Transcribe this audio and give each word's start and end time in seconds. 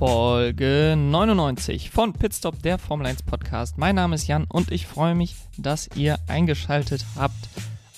Folge 0.00 0.94
99 0.96 1.90
von 1.90 2.14
Pitstop, 2.14 2.62
der 2.62 2.78
Formel 2.78 3.06
1 3.06 3.22
Podcast. 3.24 3.76
Mein 3.76 3.96
Name 3.96 4.14
ist 4.14 4.26
Jan 4.26 4.46
und 4.48 4.72
ich 4.72 4.86
freue 4.86 5.14
mich, 5.14 5.36
dass 5.58 5.90
ihr 5.94 6.18
eingeschaltet 6.26 7.04
habt 7.16 7.50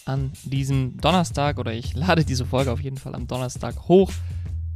an 0.05 0.33
diesem 0.43 0.97
Donnerstag 1.01 1.61
oder 1.61 1.73
ich 1.73 1.95
lade 1.95 2.25
diese 2.25 2.45
Folge 2.45 2.73
auf 2.73 2.81
jeden 2.81 2.97
Fall 2.97 3.15
am 3.15 3.29
Donnerstag 3.29 3.87
hoch. 3.87 4.11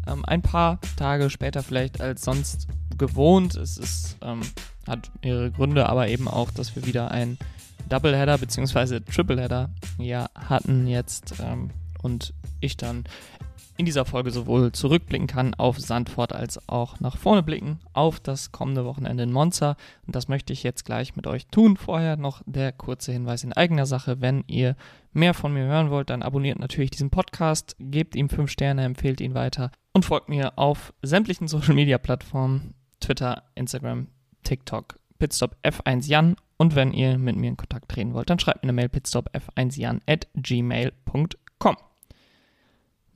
Ähm, 0.07 0.25
ein 0.25 0.41
paar 0.41 0.79
Tage 0.97 1.29
später 1.29 1.65
vielleicht 1.65 2.01
als 2.01 2.23
sonst 2.23 2.69
gewohnt. 2.97 3.57
Es 3.57 3.77
ist, 3.77 4.19
ähm, 4.23 4.43
hat 4.87 5.11
ihre 5.21 5.51
Gründe, 5.51 5.89
aber 5.89 6.07
eben 6.07 6.29
auch, 6.29 6.53
dass 6.53 6.77
wir 6.77 6.87
wieder 6.87 7.11
ein 7.11 7.39
Doubleheader 7.89 8.39
bzw. 8.39 9.01
Tripleheader 9.01 9.71
ja, 9.99 10.29
hatten 10.37 10.87
jetzt 10.87 11.35
ähm, 11.41 11.73
und 12.07 12.33
ich 12.61 12.77
dann 12.77 13.05
in 13.77 13.85
dieser 13.85 14.05
Folge 14.07 14.31
sowohl 14.31 14.73
zurückblicken 14.73 15.27
kann 15.27 15.53
auf 15.55 15.79
Sandford 15.79 16.33
als 16.33 16.67
auch 16.69 16.99
nach 17.01 17.17
vorne 17.17 17.43
blicken 17.43 17.79
auf 17.93 18.21
das 18.21 18.53
kommende 18.53 18.85
Wochenende 18.85 19.25
in 19.25 19.33
Monza. 19.33 19.77
Und 20.07 20.17
das 20.17 20.29
möchte 20.29 20.53
ich 20.53 20.63
jetzt 20.63 20.85
gleich 20.85 21.15
mit 21.15 21.27
euch 21.27 21.47
tun. 21.49 21.77
Vorher 21.77 22.17
noch 22.17 22.43
der 22.47 22.73
kurze 22.73 23.13
Hinweis 23.13 23.45
in 23.45 23.53
eigener 23.53 23.85
Sache. 23.85 24.21
Wenn 24.21 24.45
ihr 24.47 24.77
mehr 25.13 25.35
von 25.35 25.53
mir 25.53 25.65
hören 25.65 25.91
wollt, 25.91 26.11
dann 26.11 26.23
abonniert 26.23 26.59
natürlich 26.59 26.91
diesen 26.91 27.11
Podcast, 27.11 27.77
gebt 27.79 28.17
ihm 28.17 28.31
5 28.31 28.51
Sterne, 28.51 28.85
empfehlt 28.85 29.21
ihn 29.21 29.35
weiter 29.35 29.71
und 29.93 30.05
folgt 30.05 30.29
mir 30.29 30.59
auf 30.59 30.95
sämtlichen 31.03 31.49
Social 31.49 31.75
Media 31.75 31.99
Plattformen: 31.99 32.75
Twitter, 33.01 33.43
Instagram, 33.55 34.09
TikTok, 34.43 34.99
Pitstop 35.19 35.57
F1 35.63 36.09
Jan. 36.09 36.37
Und 36.59 36.75
wenn 36.75 36.95
ihr 36.95 37.19
mit 37.19 37.37
mir 37.37 37.49
in 37.49 37.57
Kontakt 37.59 37.91
treten 37.91 38.15
wollt, 38.15 38.31
dann 38.31 38.39
schreibt 38.39 38.63
mir 38.63 38.71
eine 38.71 38.73
Mail 38.73 38.89
pitstop 38.89 39.29
f1 39.35 39.79
jan 39.79 40.01
at 40.07 40.27
gmail.com. 40.35 41.77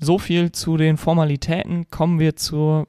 So 0.00 0.18
viel 0.18 0.50
zu 0.50 0.78
den 0.78 0.96
Formalitäten. 0.96 1.90
Kommen 1.90 2.18
wir 2.18 2.34
zur, 2.34 2.88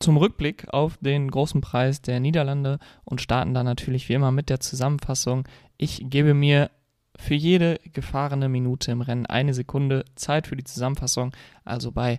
zum 0.00 0.16
Rückblick 0.16 0.68
auf 0.68 0.98
den 1.00 1.30
großen 1.30 1.60
Preis 1.60 2.02
der 2.02 2.18
Niederlande 2.18 2.80
und 3.04 3.20
starten 3.20 3.54
dann 3.54 3.64
natürlich 3.64 4.08
wie 4.08 4.14
immer 4.14 4.32
mit 4.32 4.50
der 4.50 4.58
Zusammenfassung. 4.58 5.46
Ich 5.76 6.10
gebe 6.10 6.34
mir 6.34 6.70
für 7.16 7.34
jede 7.34 7.78
gefahrene 7.92 8.48
Minute 8.48 8.90
im 8.90 9.02
Rennen 9.02 9.26
eine 9.26 9.54
Sekunde 9.54 10.04
Zeit 10.16 10.48
für 10.48 10.56
die 10.56 10.64
Zusammenfassung. 10.64 11.32
Also 11.64 11.92
bei 11.92 12.18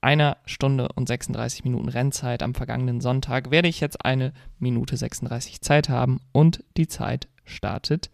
einer 0.00 0.36
Stunde 0.44 0.88
und 0.94 1.08
36 1.08 1.64
Minuten 1.64 1.88
Rennzeit 1.88 2.42
am 2.42 2.54
vergangenen 2.54 3.00
Sonntag 3.00 3.50
werde 3.50 3.68
ich 3.68 3.80
jetzt 3.80 4.04
eine 4.04 4.32
Minute 4.58 4.96
36 4.96 5.60
Zeit 5.60 5.88
haben 5.88 6.20
und 6.30 6.62
die 6.76 6.86
Zeit 6.86 7.28
startet 7.44 8.10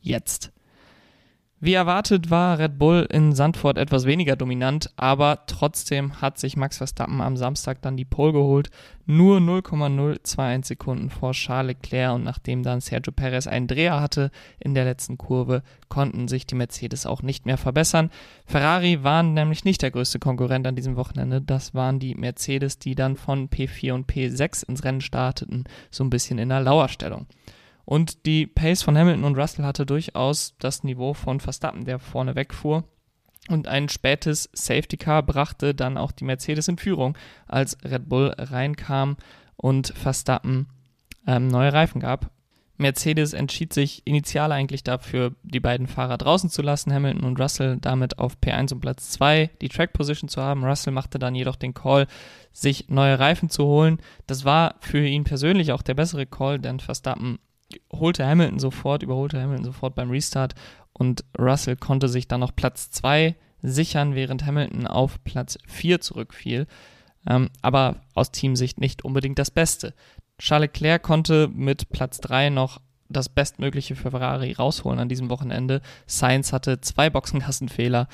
jetzt. 0.00 0.52
Wie 1.60 1.74
erwartet 1.74 2.30
war 2.30 2.60
Red 2.60 2.78
Bull 2.78 3.08
in 3.10 3.32
Sandford 3.32 3.78
etwas 3.78 4.04
weniger 4.04 4.36
dominant, 4.36 4.92
aber 4.94 5.44
trotzdem 5.48 6.20
hat 6.20 6.38
sich 6.38 6.56
Max 6.56 6.76
Verstappen 6.76 7.20
am 7.20 7.36
Samstag 7.36 7.82
dann 7.82 7.96
die 7.96 8.04
Pole 8.04 8.32
geholt, 8.32 8.70
nur 9.06 9.40
0,021 9.40 10.64
Sekunden 10.64 11.10
vor 11.10 11.32
Charles 11.32 11.74
Leclerc 11.74 12.14
und 12.14 12.22
nachdem 12.22 12.62
dann 12.62 12.80
Sergio 12.80 13.12
Perez 13.12 13.48
einen 13.48 13.66
Dreher 13.66 14.00
hatte 14.00 14.30
in 14.60 14.74
der 14.74 14.84
letzten 14.84 15.18
Kurve, 15.18 15.64
konnten 15.88 16.28
sich 16.28 16.46
die 16.46 16.54
Mercedes 16.54 17.06
auch 17.06 17.22
nicht 17.22 17.44
mehr 17.44 17.58
verbessern. 17.58 18.10
Ferrari 18.46 19.02
waren 19.02 19.34
nämlich 19.34 19.64
nicht 19.64 19.82
der 19.82 19.90
größte 19.90 20.20
Konkurrent 20.20 20.64
an 20.64 20.76
diesem 20.76 20.94
Wochenende, 20.94 21.42
das 21.42 21.74
waren 21.74 21.98
die 21.98 22.14
Mercedes, 22.14 22.78
die 22.78 22.94
dann 22.94 23.16
von 23.16 23.48
P4 23.48 23.94
und 23.94 24.08
P6 24.08 24.68
ins 24.68 24.84
Rennen 24.84 25.00
starteten, 25.00 25.64
so 25.90 26.04
ein 26.04 26.10
bisschen 26.10 26.38
in 26.38 26.50
der 26.50 26.60
Lauerstellung. 26.60 27.26
Und 27.88 28.26
die 28.26 28.46
Pace 28.46 28.82
von 28.82 28.98
Hamilton 28.98 29.24
und 29.24 29.38
Russell 29.38 29.64
hatte 29.64 29.86
durchaus 29.86 30.54
das 30.58 30.84
Niveau 30.84 31.14
von 31.14 31.40
Verstappen, 31.40 31.86
der 31.86 31.98
vorne 31.98 32.36
wegfuhr. 32.36 32.84
Und 33.48 33.66
ein 33.66 33.88
spätes 33.88 34.50
Safety 34.52 34.98
Car 34.98 35.22
brachte 35.22 35.74
dann 35.74 35.96
auch 35.96 36.12
die 36.12 36.24
Mercedes 36.24 36.68
in 36.68 36.76
Führung, 36.76 37.16
als 37.46 37.78
Red 37.82 38.06
Bull 38.06 38.34
reinkam 38.36 39.16
und 39.56 39.88
Verstappen 39.96 40.66
ähm, 41.26 41.48
neue 41.48 41.72
Reifen 41.72 42.02
gab. 42.02 42.30
Mercedes 42.76 43.32
entschied 43.32 43.72
sich 43.72 44.02
initial 44.04 44.52
eigentlich 44.52 44.84
dafür, 44.84 45.34
die 45.42 45.58
beiden 45.58 45.86
Fahrer 45.86 46.18
draußen 46.18 46.50
zu 46.50 46.60
lassen, 46.60 46.92
Hamilton 46.92 47.24
und 47.24 47.40
Russell 47.40 47.78
damit 47.80 48.18
auf 48.18 48.36
P1 48.36 48.74
und 48.74 48.80
Platz 48.80 49.12
2 49.12 49.48
die 49.62 49.70
Track 49.70 49.94
Position 49.94 50.28
zu 50.28 50.42
haben. 50.42 50.62
Russell 50.62 50.92
machte 50.92 51.18
dann 51.18 51.34
jedoch 51.34 51.56
den 51.56 51.72
Call, 51.72 52.06
sich 52.52 52.90
neue 52.90 53.18
Reifen 53.18 53.48
zu 53.48 53.64
holen. 53.64 53.96
Das 54.26 54.44
war 54.44 54.74
für 54.80 55.06
ihn 55.06 55.24
persönlich 55.24 55.72
auch 55.72 55.80
der 55.80 55.94
bessere 55.94 56.26
Call, 56.26 56.58
denn 56.58 56.80
Verstappen 56.80 57.38
holte 57.92 58.26
Hamilton 58.26 58.58
sofort, 58.58 59.02
überholte 59.02 59.40
Hamilton 59.40 59.64
sofort 59.64 59.94
beim 59.94 60.10
Restart 60.10 60.54
und 60.92 61.24
Russell 61.38 61.76
konnte 61.76 62.08
sich 62.08 62.28
dann 62.28 62.40
noch 62.40 62.54
Platz 62.54 62.90
2 62.90 63.36
sichern, 63.62 64.14
während 64.14 64.44
Hamilton 64.46 64.86
auf 64.86 65.22
Platz 65.24 65.58
4 65.66 66.00
zurückfiel. 66.00 66.66
Ähm, 67.26 67.50
aber 67.62 67.96
aus 68.14 68.30
Teamsicht 68.30 68.78
nicht 68.78 69.04
unbedingt 69.04 69.38
das 69.38 69.50
Beste. 69.50 69.94
Charles 70.38 70.70
Leclerc 70.72 71.02
konnte 71.02 71.48
mit 71.48 71.90
Platz 71.90 72.20
3 72.20 72.50
noch 72.50 72.80
das 73.08 73.28
Bestmögliche 73.28 73.96
für 73.96 74.10
Ferrari 74.10 74.52
rausholen 74.52 75.00
an 75.00 75.08
diesem 75.08 75.30
Wochenende. 75.30 75.80
Sainz 76.06 76.52
hatte 76.52 76.80
zwei 76.80 77.10
Boxenkassenfehler, 77.10 78.06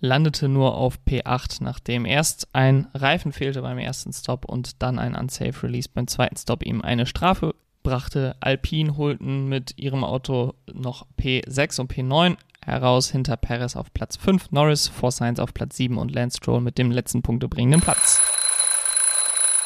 landete 0.00 0.48
nur 0.48 0.76
auf 0.76 0.98
P8, 1.06 1.62
nachdem 1.62 2.04
erst 2.04 2.48
ein 2.52 2.88
Reifen 2.92 3.32
fehlte 3.32 3.62
beim 3.62 3.78
ersten 3.78 4.12
Stop 4.12 4.44
und 4.44 4.82
dann 4.82 4.98
ein 4.98 5.14
Unsafe 5.14 5.62
Release 5.64 5.88
beim 5.92 6.06
zweiten 6.06 6.36
Stop 6.36 6.64
ihm 6.64 6.82
eine 6.82 7.06
Strafe 7.06 7.54
brachte. 7.82 8.36
Alpine 8.40 8.96
holten 8.96 9.48
mit 9.48 9.78
ihrem 9.78 10.04
Auto 10.04 10.54
noch 10.72 11.06
P6 11.18 11.80
und 11.80 11.92
P9 11.92 12.36
heraus, 12.64 13.10
hinter 13.10 13.36
Perez 13.36 13.76
auf 13.76 13.92
Platz 13.92 14.16
5, 14.16 14.52
Norris 14.52 14.88
vor 14.88 15.10
Sainz 15.10 15.38
auf 15.38 15.52
Platz 15.52 15.76
7 15.76 15.98
und 15.98 16.12
Lance 16.12 16.38
Stroll 16.38 16.60
mit 16.60 16.78
dem 16.78 16.90
letzten 16.90 17.22
punktebringenden 17.22 17.80
Platz. 17.80 18.20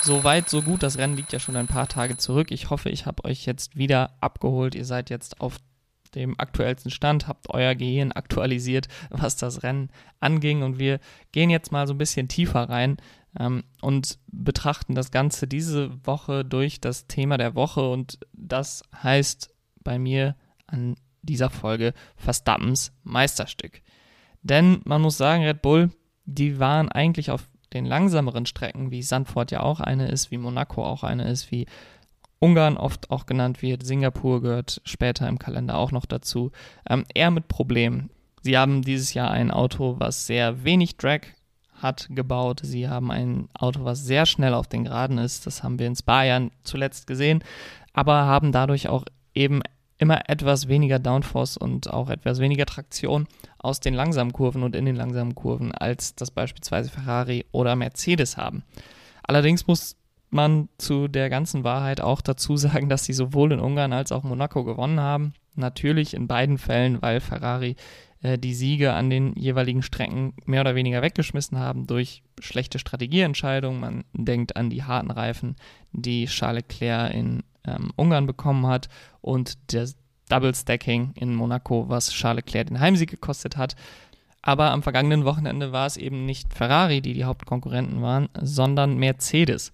So 0.03 0.23
weit, 0.23 0.49
so 0.49 0.63
gut. 0.63 0.83
Das 0.83 0.99
Rennen 0.99 1.17
liegt 1.17 1.33
ja 1.33 1.41
schon 1.41 1.57
ein 1.57 1.67
paar 1.67 1.89
Tage 1.89 2.17
zurück. 2.17 2.53
Ich 2.53 2.71
hoffe, 2.71 2.91
ich 2.91 3.07
habe 3.07 3.25
euch 3.25 3.45
jetzt 3.45 3.77
wieder 3.77 4.13
abgeholt. 4.21 4.77
Ihr 4.77 4.85
seid 4.85 5.11
jetzt 5.11 5.41
auf 5.41 5.59
dem 6.15 6.39
aktuellsten 6.39 6.93
Stand, 6.93 7.27
habt 7.27 7.51
euer 7.51 7.75
Gehirn 7.75 8.13
aktualisiert, 8.13 8.87
was 9.11 9.37
das 9.37 9.65
Rennen 9.65 9.91
anging. 10.21 10.63
Und 10.63 10.79
wir 10.79 11.01
gehen 11.33 11.51
jetzt 11.51 11.73
mal 11.73 11.89
so 11.89 11.95
ein 11.95 11.99
bisschen 11.99 12.29
tiefer 12.29 12.69
rein 12.69 12.99
ähm, 13.39 13.65
und 13.81 14.19
betrachten 14.29 14.95
das 14.95 15.11
Ganze 15.11 15.47
diese 15.47 16.05
Woche 16.07 16.45
durch 16.45 16.81
das 16.81 17.07
Thema 17.07 17.39
der 17.39 17.55
Woche. 17.55 17.89
Und 17.89 18.19
das 18.33 18.83
heißt 19.03 19.55
bei 19.83 19.99
mir 19.99 20.37
an 20.67 20.97
dieser 21.23 21.51
Folge 21.51 21.93
Verstappens 22.17 22.93
Meisterstück. 23.03 23.83
Denn 24.43 24.81
man 24.85 25.03
muss 25.03 25.17
sagen, 25.17 25.45
Red 25.45 25.63
Bull, 25.63 25.91
die 26.25 26.59
waren 26.59 26.89
eigentlich 26.91 27.31
auf 27.31 27.49
den 27.73 27.85
langsameren 27.85 28.47
Strecken, 28.47 28.91
wie 28.91 29.03
Sandford 29.03 29.51
ja 29.51 29.61
auch 29.61 29.81
eine 29.81 30.09
ist, 30.09 30.31
wie 30.31 30.39
Monaco 30.39 30.85
auch 30.85 31.03
eine 31.03 31.29
ist, 31.29 31.51
wie 31.51 31.67
Ungarn 32.39 32.77
oft 32.77 33.11
auch 33.11 33.27
genannt 33.27 33.63
wird, 33.63 33.85
Singapur 33.85 34.43
gehört 34.43 34.81
später 34.85 35.29
im 35.29 35.39
Kalender 35.39 35.77
auch 35.77 35.91
noch 35.91 36.07
dazu, 36.07 36.53
ähm, 36.89 37.05
eher 37.15 37.31
mit 37.31 37.49
Problemen. 37.49 38.11
Sie 38.43 38.57
haben 38.57 38.83
dieses 38.83 39.15
Jahr 39.15 39.31
ein 39.31 39.51
Auto, 39.51 39.97
was 39.99 40.27
sehr 40.27 40.63
wenig 40.63 40.97
Drag 40.97 41.23
hat 41.83 42.09
gebaut. 42.11 42.61
Sie 42.63 42.89
haben 42.89 43.11
ein 43.11 43.49
Auto, 43.55 43.85
was 43.85 44.05
sehr 44.05 44.27
schnell 44.27 44.55
auf 44.55 44.67
den 44.67 44.85
Geraden 44.85 45.19
ist. 45.19 45.47
Das 45.47 45.63
haben 45.63 45.79
wir 45.79 45.87
in 45.87 45.97
Spa 45.97 46.25
zuletzt 46.65 47.07
gesehen. 47.07 47.43
Aber 47.93 48.27
haben 48.27 48.53
dadurch 48.53 48.89
auch 48.89 49.05
eben 49.35 49.63
immer 49.99 50.29
etwas 50.29 50.69
weniger 50.69 50.99
Downforce 50.99 51.57
und 51.57 51.91
auch 51.91 52.11
etwas 52.11 52.39
weniger 52.39 52.67
Traktion 52.67 53.27
aus 53.59 53.81
den 53.81 53.95
langsamen 53.95 54.33
Kurven 54.33 54.63
und 54.63 54.77
in 54.77 54.85
den 54.85 54.97
langsamen 54.97 55.35
Kurven, 55.35 55.73
als 55.73 56.15
das 56.15 56.31
beispielsweise 56.31 56.91
Ferrari 56.91 57.47
oder 57.53 57.77
Mercedes 57.77 58.37
haben. 58.37 58.63
Allerdings 59.23 59.67
muss 59.67 59.97
man 60.31 60.69
zu 60.79 61.09
der 61.09 61.31
ganzen 61.31 61.65
Wahrheit 61.65 62.01
auch 62.01 62.21
dazu 62.21 62.57
sagen, 62.57 62.89
dass 62.89 63.05
sie 63.05 63.13
sowohl 63.13 63.53
in 63.53 63.61
Ungarn 63.61 63.93
als 63.93 64.13
auch 64.13 64.23
Monaco 64.23 64.65
gewonnen 64.65 65.01
haben. 65.01 65.33
Natürlich 65.55 66.13
in 66.13 66.27
beiden 66.27 66.59
Fällen, 66.59 67.01
weil 67.01 67.21
Ferrari 67.21 67.77
äh, 68.27 68.39
die 68.39 68.55
Siege 68.55 68.93
an 68.93 69.09
den 69.09 69.35
jeweiligen 69.37 69.83
Strecken 69.83 70.35
mehr 70.45 70.63
oder 70.63 70.75
weniger 70.75 71.01
weggeschmissen 71.01 71.59
haben 71.59 71.87
durch 71.87 72.23
schlechte 72.41 72.79
Strategieentscheidungen. 72.79 73.81
Man 73.81 74.05
denkt 74.13 74.57
an 74.57 74.69
die 74.69 74.83
harten 74.83 75.13
Reifen, 75.13 75.55
die 75.93 76.27
Charles 76.27 76.65
Leclerc 76.69 77.15
in 77.15 77.45
ähm, 77.65 77.93
Ungarn 77.95 78.27
bekommen 78.27 78.67
hat 78.67 78.89
und 79.21 79.73
das 79.73 79.97
Double 80.29 80.55
Stacking 80.55 81.13
in 81.15 81.35
Monaco, 81.37 81.89
was 81.89 82.11
Charles 82.11 82.45
Leclerc 82.45 82.67
den 82.67 82.81
Heimsieg 82.81 83.11
gekostet 83.11 83.57
hat. 83.57 83.77
Aber 84.43 84.73
am 84.73 84.83
vergangenen 84.83 85.25
Wochenende 85.25 85.71
war 85.71 85.87
es 85.87 85.97
eben 85.97 86.27
nicht 86.27 86.53
Ferrari, 86.53 87.01
die 87.01 87.15
die 87.15 87.25
Hauptkonkurrenten 87.25 88.03
waren, 88.03 88.29
sondern 88.41 88.99
Mercedes. 88.99 89.73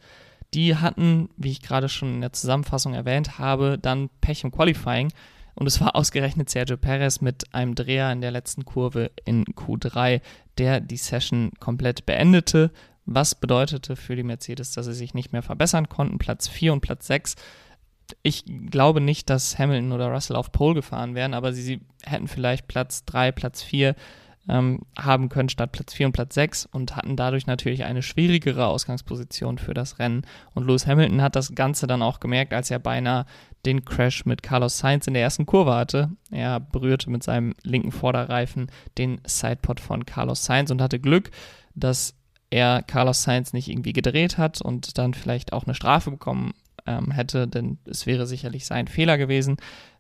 Die 0.53 0.77
hatten, 0.77 1.31
wie 1.39 1.53
ich 1.53 1.63
gerade 1.63 1.89
schon 1.89 2.15
in 2.15 2.21
der 2.21 2.35
Zusammenfassung 2.35 2.93
erwähnt 2.93 3.39
habe, 3.39 3.79
dann 3.81 4.11
Pech 4.21 4.45
im 4.45 4.51
Qualifying 4.51 5.11
und 5.55 5.67
es 5.67 5.81
war 5.81 5.97
ausgerechnet 5.97 6.51
Sergio 6.51 6.77
Perez 6.77 7.21
mit 7.21 7.55
einem 7.55 7.75
Dreher 7.75 8.11
in 8.13 8.21
der 8.21 8.31
letzten 8.31 8.65
Kurve 8.65 9.11
in 9.25 9.45
Q3, 9.45 10.21
der 10.59 10.81
die 10.81 10.97
Session 10.97 11.51
komplett 11.61 12.07
beendete, 12.07 12.71
was 13.05 13.35
bedeutete 13.35 13.97
für 13.97 14.17
die 14.17 14.23
Mercedes, 14.23 14.73
dass 14.73 14.87
sie 14.87 14.95
sich 14.95 15.15
nicht 15.15 15.33
mehr 15.33 15.43
verbessern 15.43 15.89
konnten. 15.89 16.19
Platz 16.19 16.49
4 16.49 16.73
und 16.73 16.81
Platz 16.81 17.07
6. 17.07 17.35
Ich 18.23 18.45
glaube 18.71 19.01
nicht, 19.01 19.31
dass 19.31 19.59
Hamilton 19.59 19.93
oder 19.93 20.13
Russell 20.13 20.37
auf 20.37 20.53
Pole 20.53 20.75
gefahren 20.75 21.15
wären, 21.15 21.35
aber 21.35 21.53
sie, 21.53 21.63
sie 21.63 21.81
hätten 22.05 22.29
vielleicht 22.29 22.69
Platz 22.69 23.05
3, 23.05 23.33
Platz 23.33 23.63
4 23.63 23.95
ähm, 24.49 24.81
haben 24.99 25.29
können 25.29 25.49
statt 25.49 25.73
Platz 25.73 25.95
4 25.95 26.07
und 26.07 26.13
Platz 26.13 26.35
6 26.35 26.67
und 26.67 26.97
hatten 26.97 27.17
dadurch 27.17 27.47
natürlich 27.47 27.85
eine 27.85 28.03
schwierigere 28.03 28.67
Ausgangsposition 28.67 29.59
für 29.59 29.75
das 29.75 29.99
Rennen. 29.99 30.23
Und 30.55 30.67
Lewis 30.67 30.87
Hamilton 30.87 31.23
hat 31.23 31.37
das 31.37 31.55
Ganze 31.55 31.87
dann 31.87 32.03
auch 32.03 32.21
gemerkt, 32.21 32.53
als 32.53 32.71
er 32.71 32.79
beinahe 32.79 33.27
den 33.65 33.85
Crash 33.85 34.25
mit 34.27 34.43
Carlos 34.43 34.79
Sainz 34.79 35.07
in 35.07 35.15
der 35.15 35.23
ersten 35.23 35.47
Kurve 35.47 35.75
hatte. 35.75 36.11
Er 36.31 36.59
berührte 36.59 37.11
mit 37.11 37.23
seinem 37.23 37.55
linken 37.63 37.93
Vorderreifen 37.93 38.71
den 38.99 39.21
Sidepod 39.25 39.79
von 39.79 40.05
Carlos 40.07 40.45
Sainz 40.45 40.71
und 40.71 40.83
hatte 40.83 40.99
Glück, 40.99 41.31
dass 41.75 42.15
er 42.51 42.83
Carlos 42.83 43.23
Sainz 43.23 43.53
nicht 43.53 43.69
irgendwie 43.69 43.93
gedreht 43.93 44.37
hat 44.39 44.61
und 44.61 44.99
dann 44.99 45.15
vielleicht 45.15 45.53
auch 45.53 45.65
eine 45.65 45.75
Strafe 45.75 46.11
bekommen 46.11 46.53
ähm, 46.87 47.11
hätte, 47.11 47.49
denn 47.49 47.79
es 47.85 48.07
wäre 48.07 48.27
sicherlich 48.27 48.67
sein 48.67 48.89
Fehler 48.89 49.19
gewesen 49.19 49.57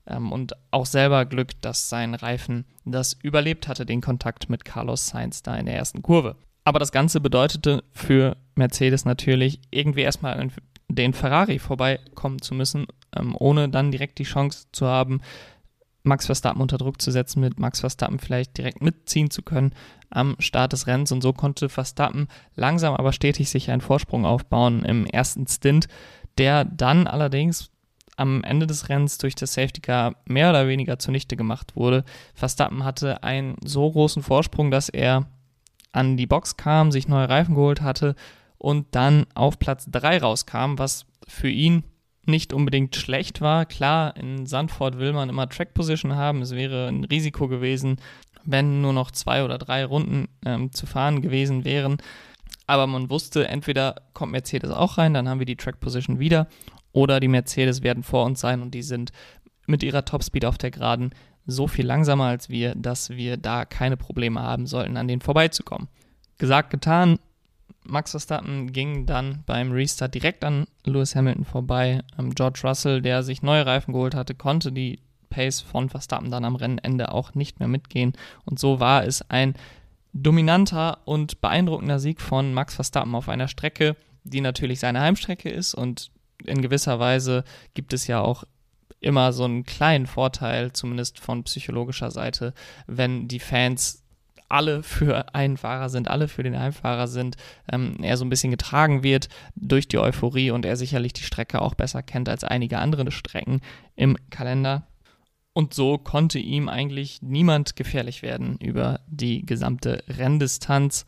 ähm, 0.06 0.32
und 0.32 0.54
auch 0.70 0.86
selber 0.86 1.24
Glück, 1.26 1.60
dass 1.60 1.88
sein 1.88 2.14
Reifen 2.14 2.64
das 2.84 3.14
überlebt 3.14 3.68
hatte, 3.68 3.86
den 3.86 4.00
Kontakt 4.00 4.50
mit 4.50 4.64
Carlos 4.64 5.08
Sainz 5.08 5.42
da 5.42 5.56
in 5.56 5.66
der 5.66 5.76
ersten 5.76 6.02
Kurve. 6.02 6.36
Aber 6.64 6.78
das 6.78 6.92
Ganze 6.92 7.20
bedeutete 7.20 7.82
für 7.92 8.36
Mercedes 8.54 9.04
natürlich 9.04 9.60
irgendwie 9.70 10.02
erstmal 10.02 10.38
an 10.38 10.52
den 10.88 11.12
Ferrari 11.12 11.58
vorbeikommen 11.58 12.40
zu 12.40 12.54
müssen, 12.54 12.86
ähm, 13.16 13.34
ohne 13.38 13.68
dann 13.68 13.90
direkt 13.90 14.18
die 14.18 14.24
Chance 14.24 14.66
zu 14.72 14.86
haben, 14.86 15.20
Max 16.04 16.26
Verstappen 16.26 16.60
unter 16.60 16.78
Druck 16.78 17.00
zu 17.00 17.10
setzen, 17.10 17.40
mit 17.40 17.60
Max 17.60 17.80
Verstappen 17.80 18.18
vielleicht 18.18 18.58
direkt 18.58 18.82
mitziehen 18.82 19.30
zu 19.30 19.42
können 19.42 19.72
am 20.10 20.34
Start 20.40 20.72
des 20.72 20.86
Rennens. 20.86 21.12
Und 21.12 21.22
so 21.22 21.32
konnte 21.32 21.68
Verstappen 21.68 22.28
langsam 22.56 22.94
aber 22.94 23.12
stetig 23.12 23.50
sich 23.50 23.70
einen 23.70 23.80
Vorsprung 23.80 24.26
aufbauen 24.26 24.84
im 24.84 25.06
ersten 25.06 25.46
Stint, 25.46 25.86
der 26.38 26.64
dann 26.64 27.06
allerdings 27.06 27.70
am 28.16 28.44
Ende 28.44 28.66
des 28.66 28.88
Rennens 28.88 29.18
durch 29.18 29.34
das 29.34 29.54
Safety 29.54 29.80
Car 29.80 30.16
mehr 30.26 30.50
oder 30.50 30.68
weniger 30.68 30.98
zunichte 30.98 31.36
gemacht 31.36 31.76
wurde. 31.76 32.04
Verstappen 32.34 32.84
hatte 32.84 33.22
einen 33.22 33.56
so 33.64 33.90
großen 33.90 34.22
Vorsprung, 34.22 34.70
dass 34.70 34.88
er 34.88 35.26
an 35.92 36.16
die 36.16 36.26
Box 36.26 36.56
kam, 36.56 36.92
sich 36.92 37.08
neue 37.08 37.28
Reifen 37.28 37.54
geholt 37.54 37.80
hatte 37.80 38.14
und 38.58 38.86
dann 38.94 39.26
auf 39.34 39.58
Platz 39.58 39.86
3 39.90 40.18
rauskam, 40.18 40.78
was 40.78 41.06
für 41.26 41.48
ihn 41.50 41.84
nicht 42.24 42.52
unbedingt 42.52 42.94
schlecht 42.96 43.40
war. 43.40 43.66
Klar, 43.66 44.16
in 44.16 44.46
Sandford 44.46 44.98
will 44.98 45.12
man 45.12 45.28
immer 45.28 45.48
Track 45.48 45.74
Position 45.74 46.14
haben. 46.14 46.42
Es 46.42 46.52
wäre 46.52 46.88
ein 46.88 47.04
Risiko 47.04 47.48
gewesen, 47.48 47.96
wenn 48.44 48.80
nur 48.80 48.92
noch 48.92 49.10
zwei 49.10 49.44
oder 49.44 49.58
drei 49.58 49.84
Runden 49.84 50.28
ähm, 50.44 50.72
zu 50.72 50.86
fahren 50.86 51.20
gewesen 51.20 51.64
wären. 51.64 51.98
Aber 52.66 52.86
man 52.86 53.10
wusste, 53.10 53.48
entweder 53.48 53.96
kommt 54.14 54.32
Mercedes 54.32 54.70
auch 54.70 54.98
rein, 54.98 55.14
dann 55.14 55.28
haben 55.28 55.38
wir 55.38 55.46
die 55.46 55.56
Track 55.56 55.80
Position 55.80 56.18
wieder, 56.18 56.46
oder 56.92 57.20
die 57.20 57.28
Mercedes 57.28 57.82
werden 57.82 58.02
vor 58.02 58.24
uns 58.24 58.40
sein 58.40 58.62
und 58.62 58.72
die 58.72 58.82
sind 58.82 59.12
mit 59.66 59.82
ihrer 59.82 60.04
Topspeed 60.04 60.44
auf 60.44 60.58
der 60.58 60.70
Geraden 60.70 61.10
so 61.46 61.66
viel 61.66 61.86
langsamer 61.86 62.26
als 62.26 62.48
wir, 62.48 62.74
dass 62.74 63.10
wir 63.10 63.36
da 63.36 63.64
keine 63.64 63.96
Probleme 63.96 64.40
haben 64.40 64.66
sollten, 64.66 64.96
an 64.96 65.08
denen 65.08 65.22
vorbeizukommen. 65.22 65.88
Gesagt, 66.38 66.70
getan. 66.70 67.18
Max 67.84 68.12
Verstappen 68.12 68.72
ging 68.72 69.06
dann 69.06 69.42
beim 69.44 69.72
Restart 69.72 70.14
direkt 70.14 70.44
an 70.44 70.66
Lewis 70.84 71.16
Hamilton 71.16 71.44
vorbei. 71.44 72.02
Ähm, 72.16 72.32
George 72.32 72.60
Russell, 72.62 73.02
der 73.02 73.24
sich 73.24 73.42
neue 73.42 73.66
Reifen 73.66 73.92
geholt 73.92 74.14
hatte, 74.14 74.36
konnte 74.36 74.70
die 74.70 75.00
Pace 75.30 75.60
von 75.60 75.88
Verstappen 75.88 76.30
dann 76.30 76.44
am 76.44 76.54
Rennende 76.54 77.10
auch 77.10 77.34
nicht 77.34 77.58
mehr 77.58 77.68
mitgehen. 77.68 78.12
Und 78.44 78.60
so 78.60 78.78
war 78.78 79.04
es 79.04 79.28
ein 79.30 79.54
dominanter 80.12 80.98
und 81.04 81.40
beeindruckender 81.40 81.98
Sieg 81.98 82.20
von 82.20 82.52
Max 82.54 82.74
Verstappen 82.74 83.14
auf 83.14 83.28
einer 83.28 83.48
Strecke, 83.48 83.96
die 84.24 84.40
natürlich 84.40 84.80
seine 84.80 85.00
Heimstrecke 85.00 85.48
ist 85.48 85.74
und 85.74 86.10
in 86.44 86.62
gewisser 86.62 86.98
Weise 86.98 87.44
gibt 87.74 87.92
es 87.92 88.06
ja 88.06 88.20
auch 88.20 88.44
immer 89.00 89.32
so 89.32 89.44
einen 89.44 89.64
kleinen 89.64 90.06
Vorteil, 90.06 90.72
zumindest 90.72 91.18
von 91.18 91.44
psychologischer 91.44 92.10
Seite, 92.10 92.54
wenn 92.86 93.26
die 93.28 93.40
Fans 93.40 94.02
alle 94.48 94.82
für 94.82 95.34
einen 95.34 95.56
Fahrer 95.56 95.88
sind, 95.88 96.08
alle 96.08 96.28
für 96.28 96.42
den 96.42 96.58
Heimfahrer 96.58 97.08
sind, 97.08 97.36
ähm, 97.72 97.96
er 98.02 98.18
so 98.18 98.24
ein 98.24 98.28
bisschen 98.28 98.50
getragen 98.50 99.02
wird 99.02 99.28
durch 99.56 99.88
die 99.88 99.98
Euphorie 99.98 100.50
und 100.50 100.66
er 100.66 100.76
sicherlich 100.76 101.14
die 101.14 101.22
Strecke 101.22 101.62
auch 101.62 101.74
besser 101.74 102.02
kennt 102.02 102.28
als 102.28 102.44
einige 102.44 102.78
andere 102.78 103.10
Strecken 103.10 103.62
im 103.96 104.16
Kalender. 104.28 104.86
Und 105.54 105.74
so 105.74 105.98
konnte 105.98 106.38
ihm 106.38 106.68
eigentlich 106.68 107.20
niemand 107.20 107.76
gefährlich 107.76 108.22
werden 108.22 108.56
über 108.58 109.00
die 109.06 109.44
gesamte 109.44 110.02
Renndistanz. 110.08 111.04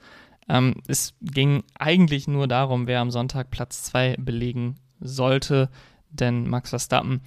Ähm, 0.49 0.83
es 0.87 1.15
ging 1.23 1.65
eigentlich 1.79 2.29
nur 2.29 2.47
darum, 2.47 2.87
wer 2.87 3.01
am 3.01 3.11
Sonntag 3.11 3.51
Platz 3.51 3.85
2 3.85 4.17
belegen 4.19 4.77
sollte, 5.01 5.71
denn 6.11 6.47
Max 6.47 6.71
Verstappen, 6.71 7.23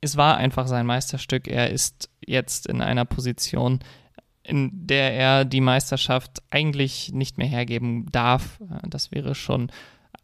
es 0.00 0.16
war 0.16 0.36
einfach 0.36 0.68
sein 0.68 0.86
Meisterstück. 0.86 1.48
Er 1.48 1.70
ist 1.70 2.08
jetzt 2.24 2.66
in 2.66 2.82
einer 2.82 3.04
Position, 3.04 3.80
in 4.44 4.70
der 4.72 5.12
er 5.14 5.44
die 5.44 5.60
Meisterschaft 5.60 6.42
eigentlich 6.50 7.12
nicht 7.12 7.36
mehr 7.36 7.48
hergeben 7.48 8.06
darf. 8.12 8.60
Das 8.88 9.10
wäre 9.10 9.34
schon 9.34 9.70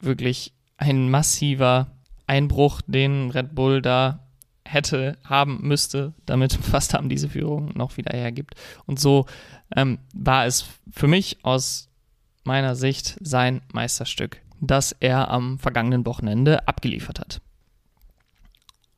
wirklich 0.00 0.52
ein 0.76 1.10
massiver 1.10 1.88
Einbruch, 2.26 2.81
den 2.87 3.31
Red 3.31 3.55
Bull 3.55 3.82
da 3.82 4.24
hätte, 4.64 5.19
haben 5.25 5.61
müsste, 5.62 6.14
damit 6.26 6.52
Verstappen 6.62 7.08
diese 7.08 7.28
Führung 7.28 7.72
noch 7.75 7.96
wieder 7.96 8.16
hergibt. 8.16 8.55
Und 8.87 8.99
so 8.99 9.26
ähm, 9.75 9.99
war 10.14 10.46
es 10.46 10.66
für 10.90 11.06
mich 11.06 11.38
aus 11.43 11.88
meiner 12.44 12.76
Sicht 12.76 13.16
sein 13.20 13.62
Meisterstück 13.72 14.44
das 14.66 14.93
er 15.00 15.31
am 15.31 15.58
vergangenen 15.58 16.06
Wochenende 16.06 16.66
abgeliefert 16.69 17.20
hat. 17.20 17.40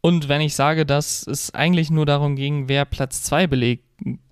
Und 0.01 0.29
wenn 0.29 0.41
ich 0.41 0.55
sage, 0.55 0.87
dass 0.87 1.27
es 1.27 1.53
eigentlich 1.53 1.91
nur 1.91 2.07
darum 2.07 2.37
ging, 2.37 2.69
wer 2.69 2.85
Platz 2.85 3.23
2 3.25 3.49
belegen 3.49 3.83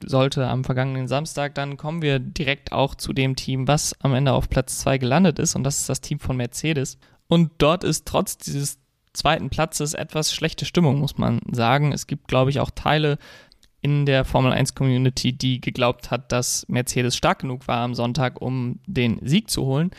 sollte 0.04 0.46
am 0.46 0.62
vergangenen 0.62 1.08
Samstag, 1.08 1.54
dann 1.54 1.76
kommen 1.76 2.00
wir 2.02 2.20
direkt 2.20 2.70
auch 2.70 2.94
zu 2.94 3.12
dem 3.12 3.34
Team, 3.34 3.66
was 3.66 3.98
am 4.00 4.14
Ende 4.14 4.32
auf 4.32 4.48
Platz 4.48 4.78
2 4.78 4.98
gelandet 4.98 5.38
ist. 5.38 5.56
Und 5.56 5.64
das 5.64 5.78
ist 5.80 5.88
das 5.88 6.00
Team 6.00 6.20
von 6.20 6.36
Mercedes. 6.36 6.98
Und 7.26 7.50
dort 7.58 7.82
ist 7.82 8.06
trotz 8.06 8.38
dieses 8.38 8.78
zweiten 9.14 9.50
Platzes 9.50 9.94
etwas 9.94 10.34
schlechte 10.34 10.64
Stimmung, 10.64 10.98
muss 10.98 11.16
man 11.16 11.40
sagen. 11.50 11.92
Es 11.92 12.06
gibt, 12.06 12.28
glaube 12.28 12.50
ich, 12.50 12.60
auch 12.60 12.70
Teile 12.70 13.18
in 13.80 14.06
der 14.06 14.24
Formel 14.24 14.52
1 14.52 14.74
Community, 14.74 15.32
die 15.32 15.60
geglaubt 15.60 16.10
hat, 16.10 16.32
dass 16.32 16.66
Mercedes 16.68 17.16
stark 17.16 17.40
genug 17.40 17.68
war 17.68 17.78
am 17.78 17.94
Sonntag, 17.94 18.40
um 18.40 18.80
den 18.86 19.18
Sieg 19.22 19.50
zu 19.50 19.64
holen 19.64 19.90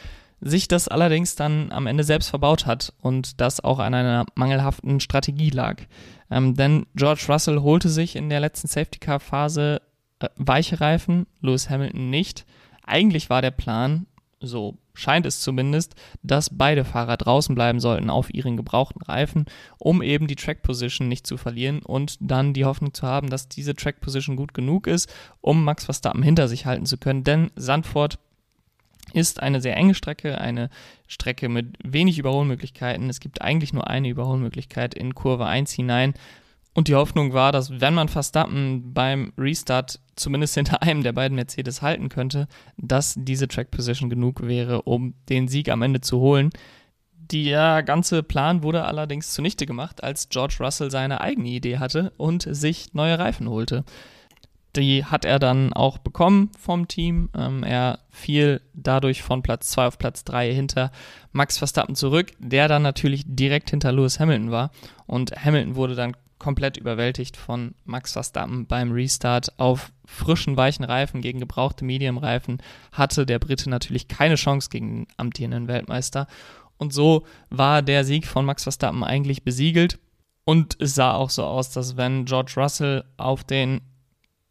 sich 0.41 0.67
das 0.67 0.87
allerdings 0.87 1.35
dann 1.35 1.71
am 1.71 1.87
Ende 1.87 2.03
selbst 2.03 2.29
verbaut 2.29 2.65
hat 2.65 2.93
und 3.01 3.41
das 3.41 3.63
auch 3.63 3.79
an 3.79 3.93
einer 3.93 4.25
mangelhaften 4.35 4.99
Strategie 4.99 5.49
lag. 5.49 5.81
Ähm, 6.29 6.55
denn 6.55 6.85
George 6.95 7.25
Russell 7.27 7.61
holte 7.61 7.89
sich 7.89 8.15
in 8.15 8.29
der 8.29 8.39
letzten 8.39 8.67
Safety 8.67 8.99
Car 8.99 9.19
Phase 9.19 9.81
äh, 10.19 10.29
weiche 10.35 10.81
Reifen, 10.81 11.25
Lewis 11.41 11.69
Hamilton 11.69 12.09
nicht. 12.09 12.45
Eigentlich 12.85 13.29
war 13.29 13.41
der 13.41 13.51
Plan, 13.51 14.05
so 14.39 14.77
scheint 14.93 15.25
es 15.25 15.41
zumindest, 15.41 15.95
dass 16.23 16.49
beide 16.55 16.85
Fahrer 16.85 17.17
draußen 17.17 17.55
bleiben 17.55 17.79
sollten 17.79 18.09
auf 18.09 18.33
ihren 18.33 18.57
gebrauchten 18.57 19.01
Reifen, 19.01 19.45
um 19.77 20.01
eben 20.01 20.27
die 20.27 20.35
Track 20.35 20.61
Position 20.61 21.07
nicht 21.07 21.27
zu 21.27 21.37
verlieren 21.37 21.79
und 21.79 22.17
dann 22.19 22.53
die 22.53 22.65
Hoffnung 22.65 22.93
zu 22.93 23.07
haben, 23.07 23.29
dass 23.29 23.49
diese 23.49 23.75
Track 23.75 24.01
Position 24.01 24.35
gut 24.35 24.53
genug 24.53 24.87
ist, 24.87 25.13
um 25.41 25.63
Max 25.63 25.85
Verstappen 25.85 26.23
hinter 26.23 26.47
sich 26.47 26.65
halten 26.65 26.85
zu 26.85 26.97
können. 26.97 27.23
Denn 27.23 27.51
Sandford 27.55 28.19
ist 29.13 29.41
eine 29.41 29.61
sehr 29.61 29.77
enge 29.77 29.93
Strecke, 29.93 30.39
eine 30.39 30.69
Strecke 31.07 31.49
mit 31.49 31.77
wenig 31.83 32.17
Überholmöglichkeiten. 32.17 33.09
Es 33.09 33.19
gibt 33.19 33.41
eigentlich 33.41 33.73
nur 33.73 33.87
eine 33.87 34.09
Überholmöglichkeit 34.09 34.93
in 34.93 35.15
Kurve 35.15 35.45
1 35.45 35.71
hinein. 35.71 36.13
Und 36.75 36.89
die 36.89 36.95
Hoffnung 36.95 37.31
war, 37.31 37.53
dass 37.53 37.79
wenn 37.79 37.93
man 37.93 38.09
Verstappen 38.09 38.93
beim 38.93 39.31
Restart 39.37 40.01
zumindest 40.17 40.55
hinter 40.55 40.83
einem 40.83 41.03
der 41.03 41.13
beiden 41.13 41.35
Mercedes 41.35 41.81
halten 41.81 42.09
könnte, 42.09 42.47
dass 42.77 43.15
diese 43.17 43.47
Track 43.47 43.71
Position 43.71 44.09
genug 44.09 44.45
wäre, 44.45 44.81
um 44.81 45.13
den 45.29 45.47
Sieg 45.47 45.69
am 45.69 45.81
Ende 45.81 46.01
zu 46.01 46.19
holen. 46.19 46.49
Der 47.31 47.81
ganze 47.81 48.23
Plan 48.23 48.61
wurde 48.61 48.83
allerdings 48.83 49.33
zunichte 49.33 49.65
gemacht, 49.65 50.03
als 50.03 50.27
George 50.27 50.57
Russell 50.59 50.91
seine 50.91 51.21
eigene 51.21 51.47
Idee 51.47 51.77
hatte 51.77 52.11
und 52.17 52.45
sich 52.49 52.93
neue 52.93 53.17
Reifen 53.17 53.49
holte. 53.49 53.85
Die 54.75 55.05
hat 55.05 55.23
er 55.23 55.39
dann 55.39 55.71
auch 55.71 55.97
bekommen 55.97 56.51
vom 56.59 56.89
Team. 56.89 57.29
Ähm, 57.37 57.63
er 57.63 57.99
fiel 58.09 58.59
dadurch 58.73 59.23
von 59.23 59.41
Platz 59.41 59.69
2 59.69 59.87
auf 59.87 59.97
Platz 59.97 60.25
3 60.25 60.53
hinter 60.53 60.91
Max 61.31 61.57
Verstappen 61.57 61.95
zurück, 61.95 62.33
der 62.39 62.67
dann 62.67 62.81
natürlich 62.81 63.23
direkt 63.25 63.69
hinter 63.69 63.93
Lewis 63.93 64.19
Hamilton 64.19 64.51
war. 64.51 64.71
Und 65.07 65.31
Hamilton 65.31 65.77
wurde 65.77 65.95
dann 65.95 66.17
komplett 66.39 66.77
überwältigt 66.77 67.37
von 67.37 67.75
Max 67.85 68.13
Verstappen 68.13 68.67
beim 68.67 68.91
Restart 68.91 69.57
auf 69.59 69.91
frischen, 70.05 70.57
weichen 70.57 70.85
Reifen 70.85 71.21
gegen 71.21 71.39
gebrauchte 71.39 71.85
Medium-Reifen. 71.85 72.61
Hatte 72.91 73.25
der 73.25 73.39
Brite 73.39 73.69
natürlich 73.69 74.07
keine 74.07 74.35
Chance 74.35 74.69
gegen 74.69 75.05
den 75.05 75.07
amtierenden 75.17 75.67
Weltmeister. 75.67 76.27
Und 76.77 76.93
so 76.93 77.25
war 77.49 77.81
der 77.81 78.03
Sieg 78.03 78.27
von 78.27 78.45
Max 78.45 78.63
Verstappen 78.63 79.03
eigentlich 79.03 79.43
besiegelt. 79.43 79.99
Und 80.43 80.77
es 80.79 80.95
sah 80.95 81.13
auch 81.13 81.29
so 81.29 81.43
aus, 81.43 81.71
dass 81.71 81.97
wenn 81.97 82.25
George 82.25 82.53
Russell 82.57 83.03
auf 83.17 83.43
den 83.43 83.81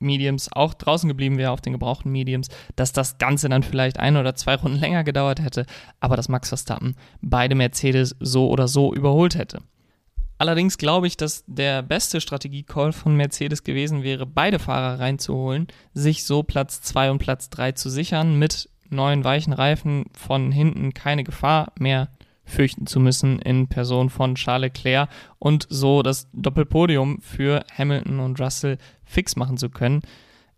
Mediums 0.01 0.51
auch 0.53 0.75
draußen 0.75 1.09
geblieben 1.09 1.39
wäre 1.39 1.53
auf 1.53 1.61
den 1.61 1.73
gebrauchten 1.73 2.11
Mediums, 2.11 2.49
dass 2.77 2.93
das 2.93 3.19
Ganze 3.19 3.49
dann 3.49 3.63
vielleicht 3.63 3.99
ein 3.99 4.17
oder 4.17 4.35
zwei 4.35 4.57
Runden 4.57 4.79
länger 4.79 5.05
gedauert 5.05 5.41
hätte, 5.41 5.67
aber 6.01 6.17
dass 6.17 6.29
Max 6.29 6.49
Verstappen 6.49 6.97
beide 7.21 7.55
Mercedes 7.55 8.17
so 8.21 8.49
oder 8.51 8.69
so 8.69 8.93
überholt 8.93 9.37
hätte. 9.37 9.63
Allerdings 10.45 10.77
glaube 10.77 11.07
ich, 11.07 11.17
dass 11.17 11.43
der 11.47 11.81
beste 11.81 12.21
Strategie-Call 12.21 12.93
von 12.93 13.17
Mercedes 13.17 13.65
gewesen 13.65 14.03
wäre, 14.03 14.27
beide 14.27 14.59
Fahrer 14.59 15.01
reinzuholen, 15.01 15.69
sich 15.95 16.25
so 16.25 16.43
Platz 16.43 16.83
2 16.83 17.13
und 17.13 17.19
Platz 17.19 17.49
3 17.49 17.73
zu 17.73 17.89
sichern, 17.89 18.39
mit 18.39 18.69
neuen 18.91 19.25
weichen 19.25 19.55
Reifen 19.55 20.05
von 20.13 20.53
hinten 20.53 20.93
keine 20.93 21.25
Gefahr 21.25 21.73
mehr 21.79 22.11
fürchten 22.45 22.87
zu 22.87 23.01
müssen 23.01 23.39
in 23.39 23.69
Person 23.69 24.11
von 24.11 24.35
Charles 24.35 24.65
Leclerc 24.75 25.09
und 25.39 25.67
so 25.71 26.03
das 26.03 26.29
Doppelpodium 26.35 27.23
für 27.23 27.65
Hamilton 27.79 28.21
und 28.21 28.39
Russell 28.39 28.77
fix 29.03 29.37
machen 29.37 29.57
zu 29.57 29.71
können. 29.71 30.03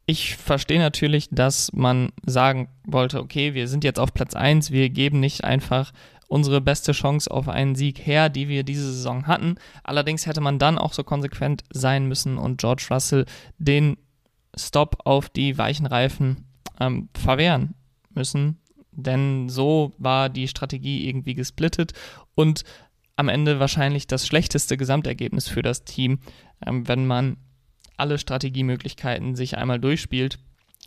Ich 0.04 0.34
verstehe 0.34 0.80
natürlich, 0.80 1.28
dass 1.30 1.72
man 1.72 2.10
sagen 2.24 2.68
wollte, 2.84 3.20
okay, 3.20 3.54
wir 3.54 3.68
sind 3.68 3.84
jetzt 3.84 4.00
auf 4.00 4.12
Platz 4.12 4.34
1, 4.34 4.72
wir 4.72 4.90
geben 4.90 5.20
nicht 5.20 5.44
einfach 5.44 5.92
unsere 6.28 6.60
beste 6.60 6.92
Chance 6.92 7.30
auf 7.30 7.48
einen 7.48 7.74
Sieg 7.74 7.98
her, 8.04 8.28
die 8.28 8.48
wir 8.48 8.64
diese 8.64 8.92
Saison 8.92 9.26
hatten. 9.26 9.56
Allerdings 9.84 10.26
hätte 10.26 10.40
man 10.40 10.58
dann 10.58 10.78
auch 10.78 10.92
so 10.92 11.04
konsequent 11.04 11.64
sein 11.70 12.06
müssen 12.06 12.38
und 12.38 12.58
George 12.58 12.86
Russell 12.90 13.26
den 13.58 13.96
Stop 14.56 14.98
auf 15.04 15.28
die 15.28 15.58
weichen 15.58 15.86
Reifen 15.86 16.46
ähm, 16.80 17.08
verwehren 17.14 17.74
müssen. 18.14 18.58
Denn 18.92 19.48
so 19.48 19.92
war 19.98 20.28
die 20.28 20.48
Strategie 20.48 21.06
irgendwie 21.06 21.34
gesplittet 21.34 21.92
und 22.34 22.64
am 23.16 23.28
Ende 23.28 23.60
wahrscheinlich 23.60 24.06
das 24.06 24.26
schlechteste 24.26 24.76
Gesamtergebnis 24.76 25.48
für 25.48 25.62
das 25.62 25.84
Team, 25.84 26.20
ähm, 26.66 26.88
wenn 26.88 27.06
man 27.06 27.36
alle 27.96 28.18
Strategiemöglichkeiten 28.18 29.36
sich 29.36 29.56
einmal 29.56 29.78
durchspielt 29.78 30.38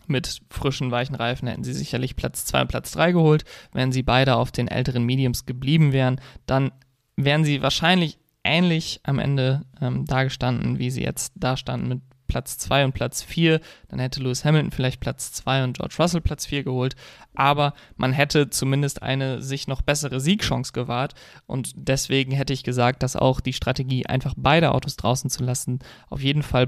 mit 0.10 0.42
frischen, 0.50 0.92
weichen 0.92 1.16
Reifen 1.16 1.48
hätten 1.48 1.64
sie 1.64 1.74
sicherlich 1.74 2.16
Platz 2.16 2.46
2 2.46 2.62
und 2.62 2.68
Platz 2.68 2.92
3 2.92 3.12
geholt. 3.12 3.46
Wenn 3.72 3.92
sie 3.92 4.04
beide 4.04 4.36
auf 4.36 4.52
den 4.52 4.68
älteren 4.68 5.04
Mediums 5.04 5.46
geblieben 5.46 5.92
wären, 5.92 6.20
dann 6.46 6.72
wären 7.16 7.44
sie 7.44 7.62
wahrscheinlich 7.62 8.20
ähnlich 8.44 9.02
am 9.04 9.20
Ende 9.20 9.62
ähm, 9.82 10.06
dagestanden, 10.06 10.80
wie 10.80 10.90
sie 10.90 11.04
jetzt 11.04 11.34
dastanden 11.36 11.90
mit 11.90 12.02
Platz 12.30 12.58
2 12.60 12.86
und 12.86 12.94
Platz 12.94 13.22
4. 13.22 13.60
Dann 13.90 14.00
hätte 14.00 14.22
Lewis 14.22 14.46
Hamilton 14.46 14.72
vielleicht 14.72 15.02
Platz 15.02 15.34
2 15.34 15.66
und 15.66 15.78
George 15.78 15.96
Russell 16.00 16.22
Platz 16.22 16.46
4 16.46 16.64
geholt. 16.64 16.96
Aber 17.36 17.74
man 17.98 18.14
hätte 18.14 18.50
zumindest 18.50 19.04
eine 19.04 19.42
sich 19.42 19.68
noch 19.68 19.82
bessere 19.82 20.22
Siegchance 20.22 20.72
gewahrt. 20.72 21.14
Und 21.46 21.74
deswegen 21.76 22.32
hätte 22.32 22.54
ich 22.54 22.64
gesagt, 22.64 23.04
dass 23.04 23.18
auch 23.18 23.42
die 23.42 23.54
Strategie, 23.54 24.06
einfach 24.06 24.34
beide 24.38 24.72
Autos 24.72 24.96
draußen 24.96 25.30
zu 25.30 25.44
lassen, 25.44 25.80
auf 26.10 26.22
jeden 26.22 26.44
Fall 26.44 26.68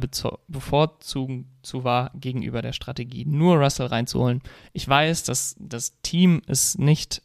bevorzugen 0.49 1.47
zu 1.61 1.83
war 1.83 2.11
gegenüber 2.15 2.61
der 2.61 2.73
Strategie, 2.73 3.25
nur 3.25 3.57
Russell 3.57 3.87
reinzuholen. 3.87 4.41
Ich 4.73 4.87
weiß, 4.87 5.23
dass 5.23 5.55
das 5.59 6.01
Team 6.01 6.41
es 6.47 6.77
nicht 6.77 7.21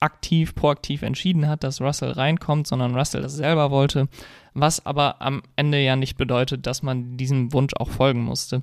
aktiv, 0.00 0.54
proaktiv 0.54 1.02
entschieden 1.02 1.48
hat, 1.48 1.64
dass 1.64 1.80
Russell 1.80 2.12
reinkommt, 2.12 2.66
sondern 2.66 2.94
Russell 2.94 3.22
das 3.22 3.34
selber 3.34 3.70
wollte, 3.70 4.08
was 4.54 4.84
aber 4.84 5.22
am 5.22 5.42
Ende 5.56 5.82
ja 5.82 5.96
nicht 5.96 6.16
bedeutet, 6.16 6.66
dass 6.66 6.82
man 6.82 7.16
diesem 7.16 7.52
Wunsch 7.52 7.74
auch 7.78 7.90
folgen 7.90 8.22
musste. 8.22 8.62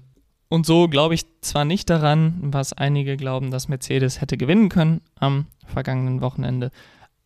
Und 0.49 0.65
so 0.65 0.87
glaube 0.87 1.15
ich 1.15 1.25
zwar 1.41 1.65
nicht 1.65 1.89
daran, 1.89 2.35
was 2.41 2.73
einige 2.73 3.17
glauben, 3.17 3.49
dass 3.49 3.67
Mercedes 3.67 4.21
hätte 4.21 4.37
gewinnen 4.37 4.69
können 4.69 5.01
am 5.15 5.47
vergangenen 5.65 6.21
Wochenende, 6.21 6.71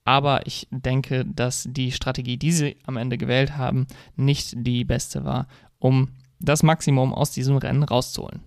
aber 0.08 0.48
ich 0.48 0.70
denke, 0.72 1.26
dass 1.26 1.68
die 1.70 1.92
Strategie, 1.92 2.38
die 2.38 2.54
sie 2.54 2.78
am 2.86 2.96
Ende 2.96 3.18
gewählt 3.18 3.58
haben, 3.58 3.88
nicht 4.16 4.54
die 4.56 4.86
beste 4.86 5.26
war, 5.26 5.48
um 5.80 6.08
das 6.40 6.64
Maximum 6.64 7.14
aus 7.14 7.32
diesem 7.32 7.58
Rennen 7.58 7.84
rauszuholen. 7.84 8.47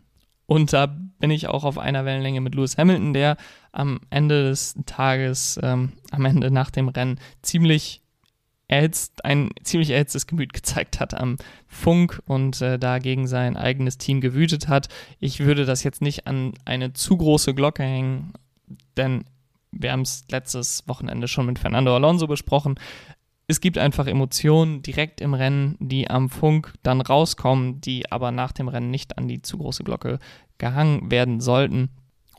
Und 0.51 0.73
da 0.73 0.87
bin 0.87 1.31
ich 1.31 1.47
auch 1.47 1.63
auf 1.63 1.79
einer 1.79 2.05
Wellenlänge 2.05 2.41
mit 2.41 2.57
Lewis 2.57 2.77
Hamilton, 2.77 3.15
der 3.15 3.37
am 3.71 4.01
Ende 4.11 4.49
des 4.49 4.75
Tages, 4.85 5.61
ähm, 5.63 5.93
am 6.11 6.25
Ende 6.25 6.51
nach 6.51 6.71
dem 6.71 6.89
Rennen 6.89 7.21
ziemlich 7.41 8.03
erhitzt, 8.67 9.25
ein 9.25 9.51
ziemlich 9.63 9.91
erhitztes 9.91 10.27
Gemüt 10.27 10.53
gezeigt 10.53 10.99
hat 10.99 11.15
am 11.15 11.37
Funk 11.69 12.21
und 12.27 12.61
äh, 12.63 12.81
dagegen 12.81 13.29
sein 13.29 13.57
eigenes 13.57 13.97
Team 13.97 14.21
gewütet 14.21 14.67
hat. 14.67 14.89
Ich 15.21 15.39
würde 15.39 15.67
das 15.67 15.85
jetzt 15.85 16.03
nicht 16.03 16.27
an 16.27 16.55
eine 16.65 16.95
zu 16.95 17.17
große 17.17 17.55
Glocke 17.55 17.85
hängen, 17.85 18.33
denn 18.97 19.23
wir 19.71 19.93
haben 19.93 20.03
es 20.03 20.25
letztes 20.33 20.83
Wochenende 20.89 21.29
schon 21.29 21.47
mit 21.47 21.61
Fernando 21.61 21.95
Alonso 21.95 22.27
besprochen 22.27 22.75
es 23.51 23.61
gibt 23.61 23.79
einfach 23.79 24.07
Emotionen 24.07 24.81
direkt 24.81 25.21
im 25.21 25.35
Rennen, 25.35 25.77
die 25.81 26.09
am 26.09 26.31
Funk 26.31 26.73
dann 26.85 27.01
rauskommen, 27.01 27.81
die 27.81 28.11
aber 28.11 28.31
nach 28.31 28.53
dem 28.53 28.69
Rennen 28.69 28.93
nicht 28.93 29.19
an 29.19 29.27
die 29.27 29.43
zu 29.43 29.59
große 29.59 29.83
Glocke 29.83 30.21
gehangen 30.59 31.11
werden 31.11 31.41
sollten. 31.41 31.91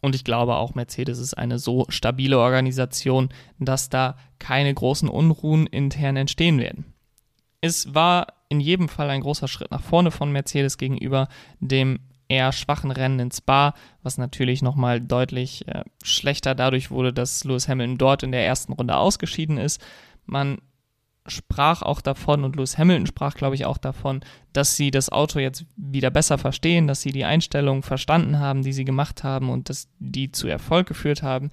Und 0.01 0.15
ich 0.15 0.23
glaube 0.23 0.55
auch, 0.55 0.73
Mercedes 0.73 1.19
ist 1.19 1.33
eine 1.33 1.59
so 1.59 1.85
stabile 1.89 2.39
Organisation, 2.39 3.27
dass 3.59 3.89
da 3.89 4.15
keine 4.39 4.73
großen 4.73 5.09
Unruhen 5.09 5.67
intern 5.67 6.15
entstehen 6.15 6.59
werden. 6.59 6.93
Es 7.59 7.93
war 7.93 8.27
in 8.47 8.61
jedem 8.61 8.87
Fall 8.87 9.09
ein 9.09 9.21
großer 9.21 9.49
Schritt 9.49 9.69
nach 9.69 9.83
vorne 9.83 10.11
von 10.11 10.31
Mercedes 10.31 10.77
gegenüber 10.77 11.27
dem 11.59 11.99
eher 12.29 12.53
schwachen 12.53 12.89
Rennen 12.89 13.19
in 13.19 13.31
Spa, 13.31 13.73
was 14.01 14.17
natürlich 14.17 14.61
nochmal 14.61 15.01
deutlich 15.01 15.67
äh, 15.67 15.83
schlechter 16.03 16.55
dadurch 16.55 16.89
wurde, 16.89 17.11
dass 17.11 17.43
Lewis 17.43 17.67
Hamilton 17.67 17.97
dort 17.97 18.23
in 18.23 18.31
der 18.31 18.45
ersten 18.45 18.71
Runde 18.71 18.95
ausgeschieden 18.95 19.57
ist. 19.57 19.81
Man 20.25 20.59
sprach 21.27 21.81
auch 21.81 22.01
davon 22.01 22.43
und 22.43 22.55
Lewis 22.55 22.77
Hamilton 22.77 23.05
sprach, 23.05 23.35
glaube 23.35 23.55
ich, 23.55 23.65
auch 23.65 23.77
davon, 23.77 24.21
dass 24.53 24.75
sie 24.75 24.91
das 24.91 25.09
Auto 25.09 25.39
jetzt 25.39 25.65
wieder 25.75 26.09
besser 26.09 26.37
verstehen, 26.37 26.87
dass 26.87 27.01
sie 27.01 27.11
die 27.11 27.25
Einstellungen 27.25 27.83
verstanden 27.83 28.39
haben, 28.39 28.63
die 28.63 28.73
sie 28.73 28.85
gemacht 28.85 29.23
haben 29.23 29.49
und 29.49 29.69
dass 29.69 29.87
die 29.99 30.31
zu 30.31 30.47
Erfolg 30.47 30.87
geführt 30.87 31.21
haben. 31.21 31.51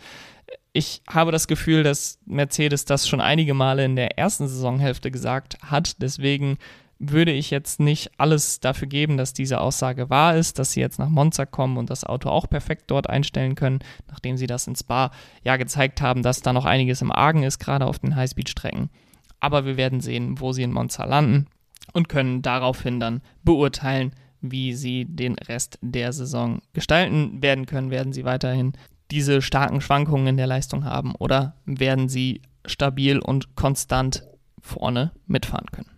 Ich 0.73 1.03
habe 1.09 1.33
das 1.33 1.49
Gefühl, 1.49 1.83
dass 1.83 2.19
Mercedes 2.25 2.85
das 2.85 3.09
schon 3.09 3.21
einige 3.21 3.55
Male 3.55 3.85
in 3.85 3.97
der 3.97 4.19
ersten 4.19 4.49
Saisonhälfte 4.49 5.11
gesagt 5.11 5.59
hat. 5.63 6.01
Deswegen 6.01 6.59
würde 6.99 7.33
ich 7.33 7.51
jetzt 7.51 7.79
nicht 7.79 8.11
alles 8.19 8.61
dafür 8.61 8.89
geben, 8.89 9.17
dass 9.17 9.33
diese 9.33 9.61
Aussage 9.61 10.11
wahr 10.11 10.37
ist, 10.37 10.59
dass 10.59 10.73
sie 10.73 10.81
jetzt 10.81 10.99
nach 10.99 11.09
Monza 11.09 11.47
kommen 11.47 11.77
und 11.77 11.91
das 11.91 12.05
Auto 12.05 12.29
auch 12.29 12.49
perfekt 12.49 12.85
dort 12.89 13.09
einstellen 13.09 13.55
können, 13.55 13.81
nachdem 14.09 14.37
sie 14.37 14.47
das 14.47 14.67
in 14.67 14.75
Spa 14.75 15.11
ja 15.45 15.57
gezeigt 15.57 16.01
haben, 16.01 16.23
dass 16.23 16.43
da 16.43 16.53
noch 16.53 16.65
einiges 16.65 17.03
im 17.03 17.13
Argen 17.13 17.45
ist, 17.45 17.59
gerade 17.59 17.87
auf 17.87 17.99
den 18.01 18.17
Highspeed-Strecken. 18.17 18.91
Aber 19.41 19.65
wir 19.65 19.77
werden 19.77 20.01
sehen, 20.01 20.41
wo 20.41 20.53
sie 20.53 20.63
in 20.63 20.73
Monza 20.73 21.05
landen 21.05 21.47
und 21.93 22.09
können 22.09 22.43
daraufhin 22.43 23.01
dann 23.01 23.23
beurteilen, 23.45 24.13
wie 24.41 24.75
sie 24.75 25.05
den 25.05 25.35
Rest 25.35 25.79
der 25.83 26.13
Saison 26.13 26.61
gestalten 26.73 27.43
werden 27.43 27.67
können. 27.67 27.91
Werden 27.91 28.13
sie 28.13 28.25
weiterhin 28.25 28.73
diese 29.11 29.43
starken 29.43 29.81
Schwankungen 29.81 30.29
in 30.29 30.37
der 30.37 30.47
Leistung 30.47 30.85
haben 30.85 31.15
oder 31.15 31.57
werden 31.65 32.09
sie 32.09 32.43
stabil 32.67 33.19
und 33.19 33.57
konstant 33.57 34.25
vorne 34.61 35.13
mitfahren 35.27 35.71
können? 35.73 35.91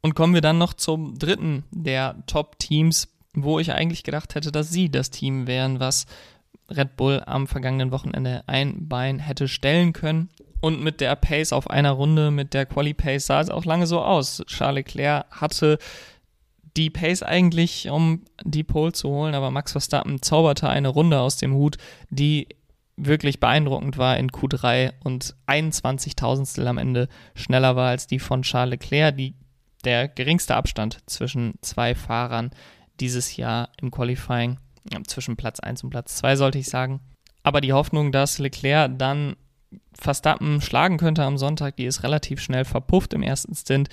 Und 0.00 0.14
kommen 0.14 0.34
wir 0.34 0.40
dann 0.40 0.58
noch 0.58 0.74
zum 0.74 1.18
dritten 1.18 1.64
der 1.70 2.22
Top-Teams, 2.26 3.08
wo 3.34 3.58
ich 3.58 3.72
eigentlich 3.72 4.04
gedacht 4.04 4.34
hätte, 4.34 4.52
dass 4.52 4.70
sie 4.70 4.90
das 4.90 5.10
Team 5.10 5.46
wären, 5.46 5.80
was 5.80 6.06
Red 6.70 6.96
Bull 6.96 7.22
am 7.26 7.46
vergangenen 7.46 7.90
Wochenende 7.90 8.44
ein 8.46 8.88
Bein 8.88 9.18
hätte 9.18 9.48
stellen 9.48 9.92
können. 9.92 10.28
Und 10.60 10.82
mit 10.82 11.00
der 11.00 11.14
Pace 11.16 11.52
auf 11.52 11.70
einer 11.70 11.92
Runde, 11.92 12.30
mit 12.30 12.52
der 12.52 12.66
Quali 12.66 12.94
Pace 12.94 13.26
sah 13.26 13.40
es 13.40 13.50
auch 13.50 13.64
lange 13.64 13.86
so 13.86 14.00
aus. 14.00 14.42
Charles 14.46 14.86
Leclerc 14.86 15.26
hatte 15.30 15.78
die 16.76 16.90
Pace 16.90 17.22
eigentlich, 17.22 17.88
um 17.90 18.24
die 18.44 18.64
Pole 18.64 18.92
zu 18.92 19.08
holen, 19.08 19.34
aber 19.34 19.50
Max 19.50 19.72
Verstappen 19.72 20.22
zauberte 20.22 20.68
eine 20.68 20.88
Runde 20.88 21.20
aus 21.20 21.36
dem 21.36 21.54
Hut, 21.54 21.76
die 22.10 22.48
wirklich 22.96 23.40
beeindruckend 23.40 23.98
war 23.98 24.16
in 24.16 24.30
Q3 24.30 24.92
und 25.04 25.36
21 25.46 26.16
Tausendstel 26.16 26.66
am 26.66 26.78
Ende 26.78 27.08
schneller 27.34 27.76
war 27.76 27.90
als 27.90 28.06
die 28.06 28.18
von 28.18 28.42
Charles 28.42 28.70
Leclerc, 28.70 29.16
die 29.16 29.34
der 29.84 30.08
geringste 30.08 30.56
Abstand 30.56 30.98
zwischen 31.06 31.54
zwei 31.62 31.94
Fahrern 31.94 32.50
dieses 32.98 33.36
Jahr 33.36 33.70
im 33.80 33.90
Qualifying, 33.90 34.58
zwischen 35.06 35.36
Platz 35.36 35.60
1 35.60 35.84
und 35.84 35.90
Platz 35.90 36.16
2 36.16 36.36
sollte 36.36 36.58
ich 36.58 36.68
sagen. 36.68 37.00
Aber 37.42 37.60
die 37.60 37.72
Hoffnung, 37.72 38.10
dass 38.10 38.38
Leclerc 38.38 38.98
dann 38.98 39.36
Verstappen 40.00 40.60
schlagen 40.60 40.96
könnte 40.96 41.24
am 41.24 41.38
Sonntag, 41.38 41.76
die 41.76 41.84
ist 41.84 42.02
relativ 42.02 42.40
schnell 42.40 42.64
verpufft 42.64 43.14
im 43.14 43.22
ersten 43.22 43.54
Stint. 43.54 43.88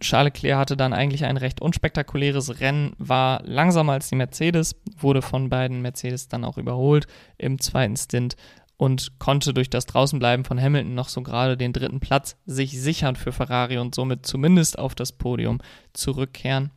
Charles 0.00 0.34
Leclerc 0.34 0.58
hatte 0.58 0.76
dann 0.76 0.92
eigentlich 0.92 1.24
ein 1.24 1.36
recht 1.36 1.60
unspektakuläres 1.60 2.60
Rennen, 2.60 2.94
war 2.98 3.40
langsamer 3.44 3.92
als 3.92 4.08
die 4.08 4.16
Mercedes, 4.16 4.74
wurde 4.98 5.22
von 5.22 5.48
beiden 5.48 5.80
Mercedes 5.80 6.28
dann 6.28 6.44
auch 6.44 6.58
überholt 6.58 7.06
im 7.38 7.60
zweiten 7.60 7.96
Stint 7.96 8.36
und 8.76 9.18
konnte 9.20 9.54
durch 9.54 9.70
das 9.70 9.86
Draußenbleiben 9.86 10.44
von 10.44 10.60
Hamilton 10.60 10.94
noch 10.94 11.08
so 11.08 11.22
gerade 11.22 11.56
den 11.56 11.72
dritten 11.72 12.00
Platz 12.00 12.36
sich 12.46 12.80
sichern 12.80 13.16
für 13.16 13.32
Ferrari 13.32 13.78
und 13.78 13.94
somit 13.94 14.26
zumindest 14.26 14.78
auf 14.78 14.94
das 14.94 15.12
Podium 15.12 15.60
zurückkehren. 15.92 16.72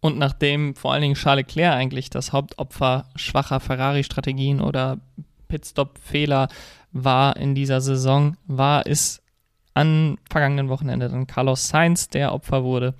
Und 0.00 0.18
nachdem 0.18 0.74
vor 0.74 0.92
allen 0.92 1.02
Dingen 1.02 1.14
Charles 1.14 1.46
Leclerc 1.46 1.76
eigentlich 1.76 2.10
das 2.10 2.32
Hauptopfer 2.32 3.06
schwacher 3.16 3.60
Ferrari-Strategien 3.60 4.60
oder 4.60 4.98
Pitstop-Fehler 5.48 6.48
war 6.92 7.36
in 7.36 7.54
dieser 7.54 7.80
Saison, 7.80 8.36
war 8.46 8.86
es 8.86 9.22
am 9.74 10.18
vergangenen 10.30 10.68
Wochenende 10.68 11.08
dann 11.08 11.26
Carlos 11.26 11.68
Sainz, 11.68 12.08
der 12.08 12.32
Opfer 12.32 12.62
wurde. 12.62 12.94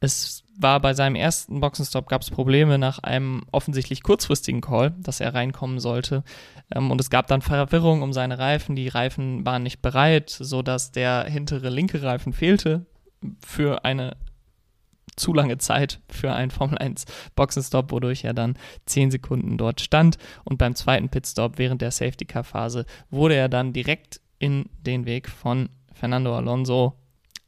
Es 0.00 0.44
war 0.58 0.80
bei 0.80 0.94
seinem 0.94 1.14
ersten 1.14 1.60
Boxenstopp, 1.60 2.08
gab 2.08 2.22
es 2.22 2.30
Probleme 2.30 2.78
nach 2.78 2.98
einem 2.98 3.44
offensichtlich 3.52 4.02
kurzfristigen 4.02 4.60
Call, 4.60 4.92
dass 4.98 5.20
er 5.20 5.34
reinkommen 5.34 5.78
sollte. 5.78 6.24
Ähm, 6.74 6.90
und 6.90 7.00
es 7.00 7.10
gab 7.10 7.26
dann 7.28 7.42
Verwirrung 7.42 8.02
um 8.02 8.12
seine 8.12 8.38
Reifen. 8.38 8.76
Die 8.76 8.88
Reifen 8.88 9.46
waren 9.46 9.62
nicht 9.62 9.82
bereit, 9.82 10.30
sodass 10.30 10.92
der 10.92 11.24
hintere 11.24 11.70
linke 11.70 12.02
Reifen 12.02 12.32
fehlte 12.32 12.86
für 13.44 13.84
eine 13.84 14.16
zu 15.20 15.34
lange 15.34 15.58
Zeit 15.58 16.00
für 16.08 16.32
einen 16.32 16.50
Formel 16.50 16.78
1 16.78 17.04
Boxenstopp, 17.36 17.92
wodurch 17.92 18.24
er 18.24 18.34
dann 18.34 18.54
10 18.86 19.10
Sekunden 19.10 19.58
dort 19.58 19.80
stand. 19.80 20.16
Und 20.44 20.58
beim 20.58 20.74
zweiten 20.74 21.10
Pitstop 21.10 21.58
während 21.58 21.82
der 21.82 21.90
Safety 21.90 22.24
Car 22.24 22.44
Phase 22.44 22.86
wurde 23.10 23.34
er 23.34 23.48
dann 23.48 23.72
direkt 23.72 24.20
in 24.38 24.70
den 24.80 25.06
Weg 25.06 25.28
von 25.28 25.68
Fernando 25.92 26.34
Alonso 26.34 26.96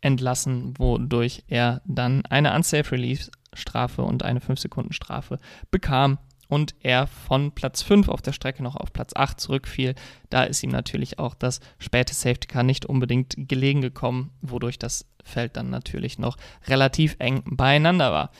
entlassen, 0.03 0.75
wodurch 0.79 1.45
er 1.49 1.81
dann 1.87 2.27
eine 2.27 2.55
Unsafe 2.55 2.93
Release 2.93 3.31
Strafe 3.55 4.03
und 4.03 4.23
eine 4.23 4.41
5-Sekunden-Strafe 4.41 5.39
bekam 5.71 6.19
und 6.53 6.75
er 6.83 7.07
von 7.07 7.53
Platz 7.53 7.81
5 7.81 8.09
auf 8.09 8.21
der 8.21 8.35
Strecke 8.35 8.63
noch 8.63 8.77
auf 8.77 8.93
Platz 8.93 9.13
8 9.17 9.41
zurückfiel. 9.41 9.95
Da 10.29 10.43
ist 10.43 10.63
ihm 10.63 10.69
natürlich 10.69 11.19
auch 11.19 11.33
das 11.33 11.61
späte 11.79 12.13
Safety 12.13 12.47
Car 12.47 12.63
nicht 12.63 12.85
unbedingt 12.85 13.35
gelegen 13.39 13.81
gekommen, 13.81 14.33
wodurch 14.43 14.79
das 14.79 15.07
Feld 15.25 15.57
dann 15.57 15.71
natürlich 15.71 16.19
noch 16.19 16.37
relativ 16.69 17.17
eng 17.21 17.43
beieinander 17.47 18.13
war. 18.13 18.33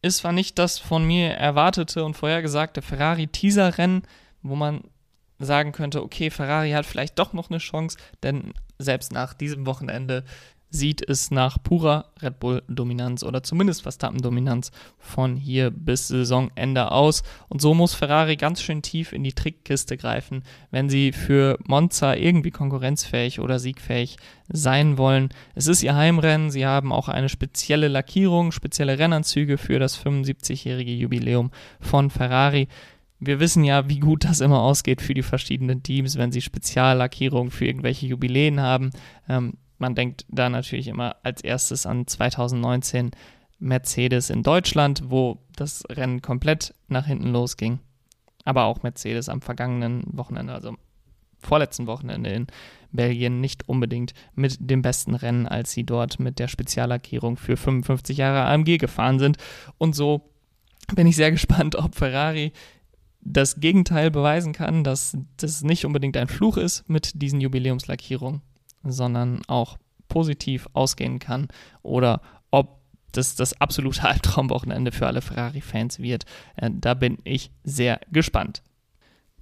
Es 0.00 0.22
war 0.22 0.30
nicht 0.30 0.60
das 0.60 0.78
von 0.78 1.04
mir 1.04 1.30
erwartete 1.30 2.04
und 2.04 2.16
vorhergesagte 2.16 2.82
Ferrari-Teaser-Rennen, 2.82 4.02
wo 4.42 4.54
man 4.54 4.82
sagen 5.40 5.72
könnte, 5.72 6.04
okay, 6.04 6.30
Ferrari 6.30 6.70
hat 6.70 6.86
vielleicht 6.86 7.18
doch 7.18 7.32
noch 7.32 7.50
eine 7.50 7.58
Chance, 7.58 7.98
denn 8.22 8.54
selbst 8.78 9.12
nach 9.12 9.34
diesem 9.34 9.66
Wochenende 9.66 10.24
sieht 10.74 11.08
es 11.08 11.30
nach 11.30 11.62
purer 11.62 12.06
Red 12.20 12.40
Bull-Dominanz 12.40 13.22
oder 13.22 13.44
zumindest 13.44 13.82
Verstappen-Dominanz 13.82 14.72
von 14.98 15.36
hier 15.36 15.70
bis 15.70 16.08
Saisonende 16.08 16.90
aus. 16.90 17.22
Und 17.48 17.62
so 17.62 17.74
muss 17.74 17.94
Ferrari 17.94 18.36
ganz 18.36 18.60
schön 18.60 18.82
tief 18.82 19.12
in 19.12 19.22
die 19.22 19.32
Trickkiste 19.32 19.96
greifen, 19.96 20.42
wenn 20.72 20.90
sie 20.90 21.12
für 21.12 21.58
Monza 21.64 22.14
irgendwie 22.14 22.50
konkurrenzfähig 22.50 23.38
oder 23.38 23.60
siegfähig 23.60 24.16
sein 24.52 24.98
wollen. 24.98 25.28
Es 25.54 25.68
ist 25.68 25.84
ihr 25.84 25.94
Heimrennen, 25.94 26.50
sie 26.50 26.66
haben 26.66 26.92
auch 26.92 27.08
eine 27.08 27.28
spezielle 27.28 27.86
Lackierung, 27.88 28.50
spezielle 28.50 28.98
Rennanzüge 28.98 29.58
für 29.58 29.78
das 29.78 29.96
75-jährige 30.04 30.92
Jubiläum 30.92 31.52
von 31.80 32.10
Ferrari. 32.10 32.66
Wir 33.20 33.38
wissen 33.38 33.62
ja, 33.62 33.88
wie 33.88 34.00
gut 34.00 34.24
das 34.24 34.40
immer 34.40 34.60
ausgeht 34.60 35.00
für 35.00 35.14
die 35.14 35.22
verschiedenen 35.22 35.84
Teams, 35.84 36.18
wenn 36.18 36.32
sie 36.32 36.42
Speziallackierungen 36.42 37.52
für 37.52 37.64
irgendwelche 37.64 38.06
Jubiläen 38.06 38.60
haben. 38.60 38.90
Ähm, 39.28 39.54
man 39.78 39.94
denkt 39.94 40.24
da 40.28 40.48
natürlich 40.48 40.88
immer 40.88 41.16
als 41.22 41.42
erstes 41.42 41.86
an 41.86 42.06
2019 42.06 43.10
Mercedes 43.58 44.30
in 44.30 44.42
Deutschland, 44.42 45.04
wo 45.06 45.38
das 45.56 45.84
Rennen 45.88 46.22
komplett 46.22 46.74
nach 46.88 47.06
hinten 47.06 47.28
losging. 47.32 47.80
Aber 48.44 48.64
auch 48.64 48.82
Mercedes 48.82 49.28
am 49.28 49.40
vergangenen 49.40 50.02
Wochenende, 50.06 50.52
also 50.52 50.76
vorletzten 51.38 51.86
Wochenende 51.86 52.30
in 52.30 52.46
Belgien, 52.92 53.40
nicht 53.40 53.68
unbedingt 53.68 54.12
mit 54.34 54.58
dem 54.60 54.82
besten 54.82 55.14
Rennen, 55.14 55.46
als 55.46 55.72
sie 55.72 55.84
dort 55.84 56.20
mit 56.20 56.38
der 56.38 56.48
Speziallackierung 56.48 57.36
für 57.36 57.56
55 57.56 58.18
Jahre 58.18 58.46
AMG 58.46 58.78
gefahren 58.78 59.18
sind. 59.18 59.38
Und 59.78 59.94
so 59.94 60.30
bin 60.94 61.06
ich 61.06 61.16
sehr 61.16 61.30
gespannt, 61.32 61.76
ob 61.76 61.94
Ferrari 61.94 62.52
das 63.20 63.60
Gegenteil 63.60 64.10
beweisen 64.10 64.52
kann, 64.52 64.84
dass 64.84 65.16
das 65.38 65.62
nicht 65.62 65.86
unbedingt 65.86 66.16
ein 66.18 66.28
Fluch 66.28 66.58
ist 66.58 66.88
mit 66.88 67.22
diesen 67.22 67.40
Jubiläumslackierungen 67.40 68.42
sondern 68.90 69.42
auch 69.46 69.78
positiv 70.08 70.68
ausgehen 70.74 71.18
kann 71.18 71.48
oder 71.82 72.20
ob 72.50 72.80
das 73.12 73.34
das 73.34 73.60
absolute 73.60 74.02
Albtraumwochenende 74.08 74.92
für 74.92 75.06
alle 75.06 75.22
Ferrari-Fans 75.22 75.98
wird. 75.98 76.24
Äh, 76.56 76.70
da 76.72 76.94
bin 76.94 77.18
ich 77.24 77.50
sehr 77.62 78.00
gespannt. 78.12 78.62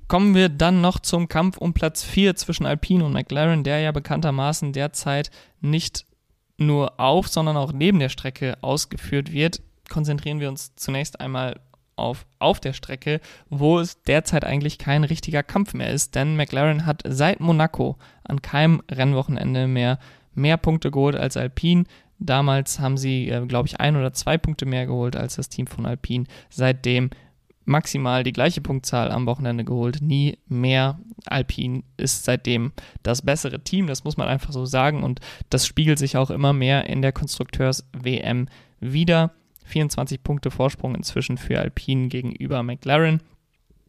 Kommen 0.08 0.34
wir 0.34 0.48
dann 0.48 0.80
noch 0.80 0.98
zum 0.98 1.28
Kampf 1.28 1.56
um 1.56 1.72
Platz 1.72 2.02
4 2.02 2.36
zwischen 2.36 2.66
Alpine 2.66 3.04
und 3.04 3.12
McLaren, 3.12 3.64
der 3.64 3.80
ja 3.80 3.92
bekanntermaßen 3.92 4.72
derzeit 4.72 5.30
nicht 5.60 6.04
nur 6.58 7.00
auf, 7.00 7.28
sondern 7.28 7.56
auch 7.56 7.72
neben 7.72 7.98
der 7.98 8.10
Strecke 8.10 8.58
ausgeführt 8.60 9.32
wird. 9.32 9.62
Konzentrieren 9.88 10.40
wir 10.40 10.48
uns 10.48 10.74
zunächst 10.76 11.20
einmal 11.20 11.60
auf, 11.96 12.26
auf 12.38 12.60
der 12.60 12.72
Strecke, 12.72 13.20
wo 13.50 13.78
es 13.78 14.02
derzeit 14.02 14.44
eigentlich 14.44 14.78
kein 14.78 15.04
richtiger 15.04 15.42
Kampf 15.42 15.74
mehr 15.74 15.90
ist, 15.90 16.14
denn 16.14 16.36
McLaren 16.36 16.86
hat 16.86 17.02
seit 17.06 17.40
Monaco 17.40 17.96
an 18.24 18.42
keinem 18.42 18.82
Rennwochenende 18.90 19.66
mehr 19.66 19.98
mehr 20.34 20.56
Punkte 20.56 20.90
geholt 20.90 21.16
als 21.16 21.36
Alpine. 21.36 21.84
Damals 22.18 22.78
haben 22.78 22.96
sie, 22.96 23.28
äh, 23.28 23.44
glaube 23.46 23.68
ich, 23.68 23.80
ein 23.80 23.96
oder 23.96 24.12
zwei 24.12 24.38
Punkte 24.38 24.66
mehr 24.66 24.86
geholt 24.86 25.16
als 25.16 25.36
das 25.36 25.48
Team 25.48 25.66
von 25.66 25.86
Alpine. 25.86 26.24
Seitdem 26.50 27.10
maximal 27.64 28.24
die 28.24 28.32
gleiche 28.32 28.60
Punktzahl 28.60 29.10
am 29.10 29.26
Wochenende 29.26 29.64
geholt, 29.64 30.00
nie 30.02 30.38
mehr. 30.48 30.98
Alpine 31.26 31.82
ist 31.96 32.24
seitdem 32.24 32.72
das 33.02 33.22
bessere 33.22 33.62
Team, 33.62 33.86
das 33.86 34.04
muss 34.04 34.16
man 34.16 34.28
einfach 34.28 34.52
so 34.52 34.66
sagen 34.66 35.04
und 35.04 35.20
das 35.50 35.66
spiegelt 35.66 35.98
sich 35.98 36.16
auch 36.16 36.30
immer 36.30 36.52
mehr 36.52 36.86
in 36.86 37.02
der 37.02 37.12
Konstrukteurs-WM 37.12 38.48
wieder. 38.80 39.32
24 39.64 40.22
Punkte 40.22 40.50
Vorsprung 40.50 40.94
inzwischen 40.94 41.38
für 41.38 41.58
Alpine 41.58 42.08
gegenüber 42.08 42.62
McLaren. 42.62 43.22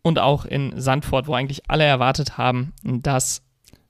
Und 0.01 0.19
auch 0.19 0.45
in 0.45 0.79
Sandford, 0.79 1.27
wo 1.27 1.33
eigentlich 1.33 1.69
alle 1.69 1.85
erwartet 1.85 2.37
haben, 2.37 2.73
dass 2.83 3.41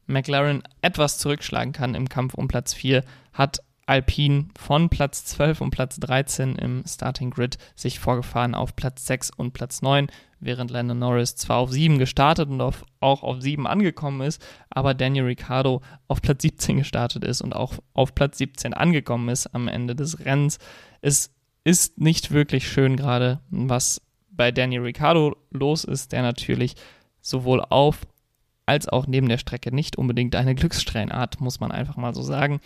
McLaren 0.05 0.63
etwas 0.81 1.17
zurückschlagen 1.17 1.73
kann 1.73 1.95
im 1.95 2.07
Kampf 2.07 2.35
um 2.35 2.47
Platz 2.47 2.73
4, 2.73 3.03
hat 3.33 3.61
Alpine 3.85 4.45
von 4.57 4.89
Platz 4.89 5.25
12 5.25 5.61
und 5.61 5.71
Platz 5.71 5.99
13 5.99 6.55
im 6.55 6.83
Starting 6.87 7.31
Grid 7.31 7.57
sich 7.75 7.99
vorgefahren 7.99 8.55
auf 8.55 8.75
Platz 8.75 9.05
6 9.05 9.31
und 9.31 9.53
Platz 9.53 9.81
9, 9.81 10.07
während 10.39 10.71
Landon 10.71 10.99
Norris 10.99 11.35
zwar 11.35 11.57
auf 11.57 11.71
7 11.71 11.97
gestartet 11.97 12.49
und 12.49 12.61
auf, 12.61 12.85
auch 13.01 13.23
auf 13.23 13.41
7 13.41 13.67
angekommen 13.67 14.21
ist, 14.21 14.41
aber 14.69 14.93
Daniel 14.93 15.25
Ricciardo 15.25 15.81
auf 16.07 16.21
Platz 16.21 16.43
17 16.43 16.77
gestartet 16.77 17.25
ist 17.25 17.41
und 17.41 17.53
auch 17.53 17.73
auf 17.93 18.15
Platz 18.15 18.37
17 18.37 18.73
angekommen 18.73 19.29
ist 19.29 19.53
am 19.53 19.67
Ende 19.67 19.95
des 19.95 20.19
Rennens. 20.19 20.59
Es 21.01 21.32
ist 21.63 21.99
nicht 21.99 22.31
wirklich 22.31 22.67
schön 22.67 22.97
gerade, 22.97 23.39
was 23.49 24.01
bei 24.29 24.51
Daniel 24.51 24.81
Ricciardo 24.81 25.35
los 25.51 25.83
ist, 25.83 26.11
der 26.11 26.21
natürlich 26.21 26.75
sowohl 27.21 27.61
auf 27.61 28.01
als 28.65 28.87
auch 28.87 29.07
neben 29.07 29.27
der 29.29 29.37
Strecke 29.37 29.73
nicht 29.73 29.97
unbedingt 29.97 30.35
eine 30.35 30.55
Glückssträhnart, 30.55 31.41
muss 31.41 31.59
man 31.59 31.71
einfach 31.71 31.97
mal 31.97 32.13
so 32.13 32.21
sagen. 32.21 32.59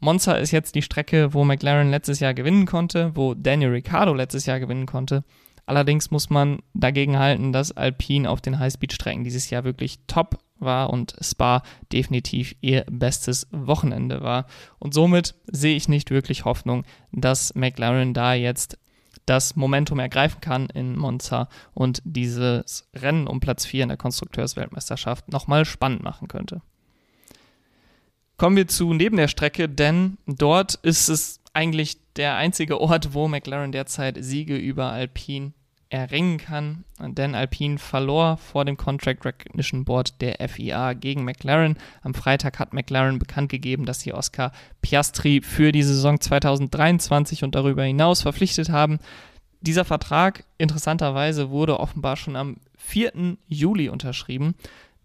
Monza 0.00 0.34
ist 0.34 0.50
jetzt 0.50 0.74
die 0.74 0.82
Strecke, 0.82 1.32
wo 1.32 1.44
McLaren 1.44 1.90
letztes 1.90 2.20
Jahr 2.20 2.34
gewinnen 2.34 2.66
konnte, 2.66 3.12
wo 3.14 3.34
Daniel 3.34 3.70
Ricciardo 3.70 4.12
letztes 4.12 4.46
Jahr 4.46 4.60
gewinnen 4.60 4.86
konnte. 4.86 5.24
Allerdings 5.64 6.10
muss 6.10 6.30
man 6.30 6.58
dagegen 6.74 7.18
halten, 7.18 7.52
dass 7.52 7.72
Alpine 7.72 8.30
auf 8.30 8.40
den 8.40 8.58
Highspeed-Strecken 8.58 9.24
dieses 9.24 9.50
Jahr 9.50 9.64
wirklich 9.64 9.98
top 10.06 10.38
war 10.58 10.90
und 10.90 11.16
Spa 11.20 11.62
definitiv 11.92 12.54
ihr 12.60 12.84
bestes 12.90 13.46
Wochenende 13.50 14.22
war. 14.22 14.46
Und 14.78 14.94
somit 14.94 15.34
sehe 15.46 15.76
ich 15.76 15.88
nicht 15.88 16.10
wirklich 16.10 16.44
Hoffnung, 16.44 16.84
dass 17.12 17.54
McLaren 17.54 18.14
da 18.14 18.34
jetzt 18.34 18.78
das 19.26 19.56
Momentum 19.56 19.98
ergreifen 19.98 20.40
kann 20.40 20.68
in 20.70 20.96
Monza 20.96 21.48
und 21.74 22.00
dieses 22.04 22.88
Rennen 22.94 23.26
um 23.26 23.40
Platz 23.40 23.66
4 23.66 23.82
in 23.82 23.88
der 23.88 23.98
Konstrukteursweltmeisterschaft 23.98 25.30
nochmal 25.30 25.64
spannend 25.64 26.02
machen 26.02 26.28
könnte. 26.28 26.62
Kommen 28.36 28.56
wir 28.56 28.68
zu 28.68 28.92
neben 28.92 29.16
der 29.16 29.28
Strecke, 29.28 29.68
denn 29.68 30.18
dort 30.26 30.74
ist 30.76 31.08
es 31.08 31.40
eigentlich 31.54 31.98
der 32.16 32.36
einzige 32.36 32.80
Ort, 32.80 33.14
wo 33.14 33.28
McLaren 33.28 33.72
derzeit 33.72 34.18
Siege 34.20 34.56
über 34.56 34.92
Alpine 34.92 35.52
erringen 35.88 36.38
kann, 36.38 36.84
denn 37.00 37.34
Alpine 37.34 37.78
verlor 37.78 38.36
vor 38.38 38.64
dem 38.64 38.76
Contract 38.76 39.24
Recognition 39.24 39.84
Board 39.84 40.20
der 40.20 40.36
FIA 40.48 40.94
gegen 40.94 41.24
McLaren. 41.24 41.76
Am 42.02 42.14
Freitag 42.14 42.58
hat 42.58 42.74
McLaren 42.74 43.18
bekannt 43.18 43.50
gegeben, 43.50 43.86
dass 43.86 44.00
sie 44.00 44.12
Oscar 44.12 44.52
Piastri 44.82 45.40
für 45.42 45.72
die 45.72 45.82
Saison 45.82 46.20
2023 46.20 47.44
und 47.44 47.54
darüber 47.54 47.84
hinaus 47.84 48.22
verpflichtet 48.22 48.68
haben. 48.70 48.98
Dieser 49.60 49.84
Vertrag, 49.84 50.44
interessanterweise, 50.58 51.50
wurde 51.50 51.80
offenbar 51.80 52.16
schon 52.16 52.36
am 52.36 52.56
4. 52.78 53.36
Juli 53.46 53.88
unterschrieben. 53.88 54.54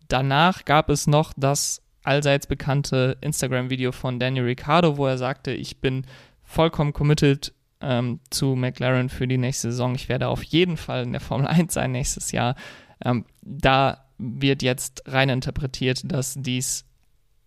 Danach 0.07 0.65
gab 0.65 0.89
es 0.89 1.07
noch 1.07 1.33
das 1.37 1.81
allseits 2.03 2.47
bekannte 2.47 3.17
Instagram-Video 3.21 3.91
von 3.91 4.19
Daniel 4.19 4.45
Ricciardo, 4.45 4.97
wo 4.97 5.05
er 5.05 5.17
sagte, 5.17 5.51
ich 5.51 5.77
bin 5.79 6.05
vollkommen 6.43 6.93
committed 6.93 7.53
ähm, 7.81 8.19
zu 8.29 8.55
McLaren 8.55 9.09
für 9.09 9.27
die 9.27 9.37
nächste 9.37 9.71
Saison. 9.71 9.95
Ich 9.95 10.09
werde 10.09 10.27
auf 10.27 10.43
jeden 10.43 10.77
Fall 10.77 11.03
in 11.03 11.11
der 11.11 11.21
Formel 11.21 11.47
1 11.47 11.73
sein 11.73 11.91
nächstes 11.91 12.31
Jahr. 12.31 12.55
Ähm, 13.03 13.25
da 13.41 14.05
wird 14.17 14.61
jetzt 14.61 15.03
rein 15.07 15.29
interpretiert, 15.29 16.01
dass 16.05 16.35
dies 16.37 16.85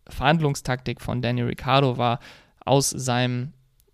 Verhandlungstaktik 0.08 1.00
von 1.00 1.22
Daniel 1.22 1.46
Ricciardo 1.46 1.96
war, 1.96 2.18
aus 2.64 2.90
seinem 2.90 3.52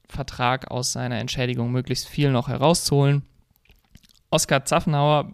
Vertrag, 0.08 0.70
aus 0.70 0.92
seiner 0.92 1.18
Entschädigung 1.18 1.70
möglichst 1.70 2.08
viel 2.08 2.30
noch 2.30 2.48
herauszuholen. 2.48 3.22
Oskar 4.30 4.64
Zaffenhauer 4.64 5.32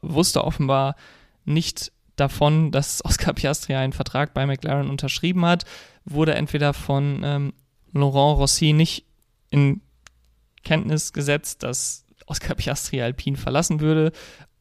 wusste 0.00 0.44
offenbar 0.44 0.96
nicht 1.44 1.92
davon, 2.16 2.70
dass 2.72 3.04
Oscar 3.04 3.32
Piastri 3.34 3.74
einen 3.74 3.92
Vertrag 3.92 4.34
bei 4.34 4.46
McLaren 4.46 4.90
unterschrieben 4.90 5.44
hat, 5.44 5.64
wurde 6.04 6.34
entweder 6.34 6.72
von 6.72 7.20
ähm, 7.24 7.52
Laurent 7.92 8.38
Rossi 8.38 8.72
nicht 8.72 9.04
in 9.50 9.82
Kenntnis 10.62 11.12
gesetzt, 11.12 11.62
dass 11.62 12.04
Oscar 12.26 12.54
Piastri 12.54 13.02
Alpine 13.02 13.36
verlassen 13.36 13.80
würde, 13.80 14.12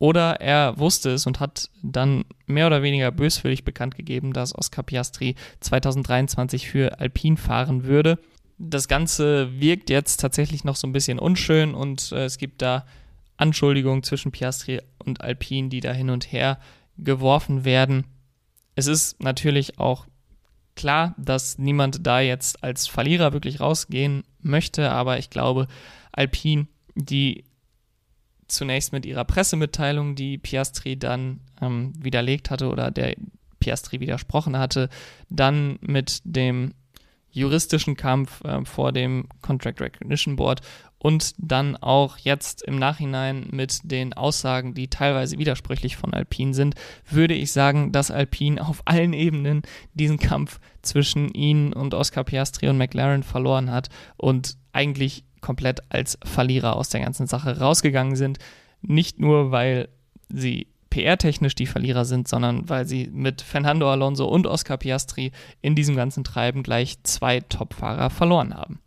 oder 0.01 0.41
er 0.41 0.79
wusste 0.79 1.11
es 1.11 1.27
und 1.27 1.39
hat 1.39 1.69
dann 1.83 2.25
mehr 2.47 2.65
oder 2.65 2.81
weniger 2.81 3.11
böswillig 3.11 3.63
bekannt 3.63 3.95
gegeben, 3.95 4.33
dass 4.33 4.57
Oscar 4.57 4.81
Piastri 4.81 5.35
2023 5.59 6.67
für 6.67 6.99
Alpine 6.99 7.37
fahren 7.37 7.83
würde. 7.83 8.17
Das 8.57 8.87
Ganze 8.87 9.59
wirkt 9.59 9.91
jetzt 9.91 10.17
tatsächlich 10.17 10.63
noch 10.63 10.75
so 10.75 10.87
ein 10.87 10.91
bisschen 10.91 11.19
unschön 11.19 11.75
und 11.75 12.11
äh, 12.13 12.25
es 12.25 12.39
gibt 12.39 12.63
da 12.63 12.87
Anschuldigungen 13.37 14.01
zwischen 14.01 14.31
Piastri 14.31 14.81
und 15.05 15.21
Alpine, 15.21 15.69
die 15.69 15.81
da 15.81 15.93
hin 15.93 16.09
und 16.09 16.31
her 16.31 16.59
geworfen 16.97 17.63
werden. 17.63 18.05
Es 18.73 18.87
ist 18.87 19.21
natürlich 19.21 19.77
auch 19.77 20.07
klar, 20.75 21.15
dass 21.17 21.57
niemand 21.57 22.05
da 22.05 22.19
jetzt 22.19 22.63
als 22.63 22.87
Verlierer 22.87 23.33
wirklich 23.33 23.59
rausgehen 23.59 24.23
möchte, 24.41 24.91
aber 24.91 25.19
ich 25.19 25.29
glaube, 25.29 25.67
Alpine, 26.11 26.67
die 26.95 27.43
zunächst 28.47 28.91
mit 28.91 29.05
ihrer 29.05 29.23
Pressemitteilung, 29.23 30.15
die 30.15 30.37
Piastri 30.37 30.97
dann 30.97 31.39
ähm, 31.61 31.93
widerlegt 31.97 32.49
hatte 32.49 32.69
oder 32.69 32.91
der 32.91 33.15
Piastri 33.59 33.99
widersprochen 33.99 34.57
hatte, 34.57 34.89
dann 35.29 35.77
mit 35.81 36.21
dem 36.25 36.73
juristischen 37.31 37.95
Kampf 37.95 38.43
äh, 38.43 38.65
vor 38.65 38.91
dem 38.91 39.27
Contract 39.41 39.79
Recognition 39.79 40.35
Board 40.35 40.61
und 41.01 41.33
dann 41.39 41.75
auch 41.77 42.17
jetzt 42.19 42.61
im 42.61 42.77
Nachhinein 42.77 43.47
mit 43.49 43.79
den 43.83 44.13
Aussagen, 44.13 44.75
die 44.75 44.87
teilweise 44.87 45.39
widersprüchlich 45.39 45.97
von 45.97 46.13
Alpine 46.13 46.53
sind, 46.53 46.75
würde 47.09 47.33
ich 47.33 47.51
sagen, 47.51 47.91
dass 47.91 48.11
Alpine 48.11 48.63
auf 48.63 48.83
allen 48.85 49.13
Ebenen 49.13 49.63
diesen 49.95 50.19
Kampf 50.19 50.59
zwischen 50.83 51.29
ihnen 51.33 51.73
und 51.73 51.95
Oscar 51.95 52.23
Piastri 52.23 52.69
und 52.69 52.77
McLaren 52.77 53.23
verloren 53.23 53.71
hat 53.71 53.89
und 54.15 54.57
eigentlich 54.73 55.23
komplett 55.41 55.81
als 55.89 56.19
Verlierer 56.23 56.75
aus 56.75 56.89
der 56.89 57.01
ganzen 57.01 57.25
Sache 57.25 57.57
rausgegangen 57.57 58.15
sind. 58.15 58.37
Nicht 58.83 59.19
nur, 59.19 59.49
weil 59.49 59.89
sie 60.29 60.67
PR-technisch 60.91 61.55
die 61.55 61.65
Verlierer 61.65 62.05
sind, 62.05 62.27
sondern 62.27 62.69
weil 62.69 62.85
sie 62.85 63.09
mit 63.11 63.41
Fernando 63.41 63.89
Alonso 63.91 64.27
und 64.27 64.45
Oscar 64.45 64.77
Piastri 64.77 65.31
in 65.63 65.73
diesem 65.73 65.95
ganzen 65.95 66.23
Treiben 66.23 66.61
gleich 66.61 67.01
zwei 67.01 67.39
Top-Fahrer 67.39 68.11
verloren 68.11 68.53
haben. 68.53 68.81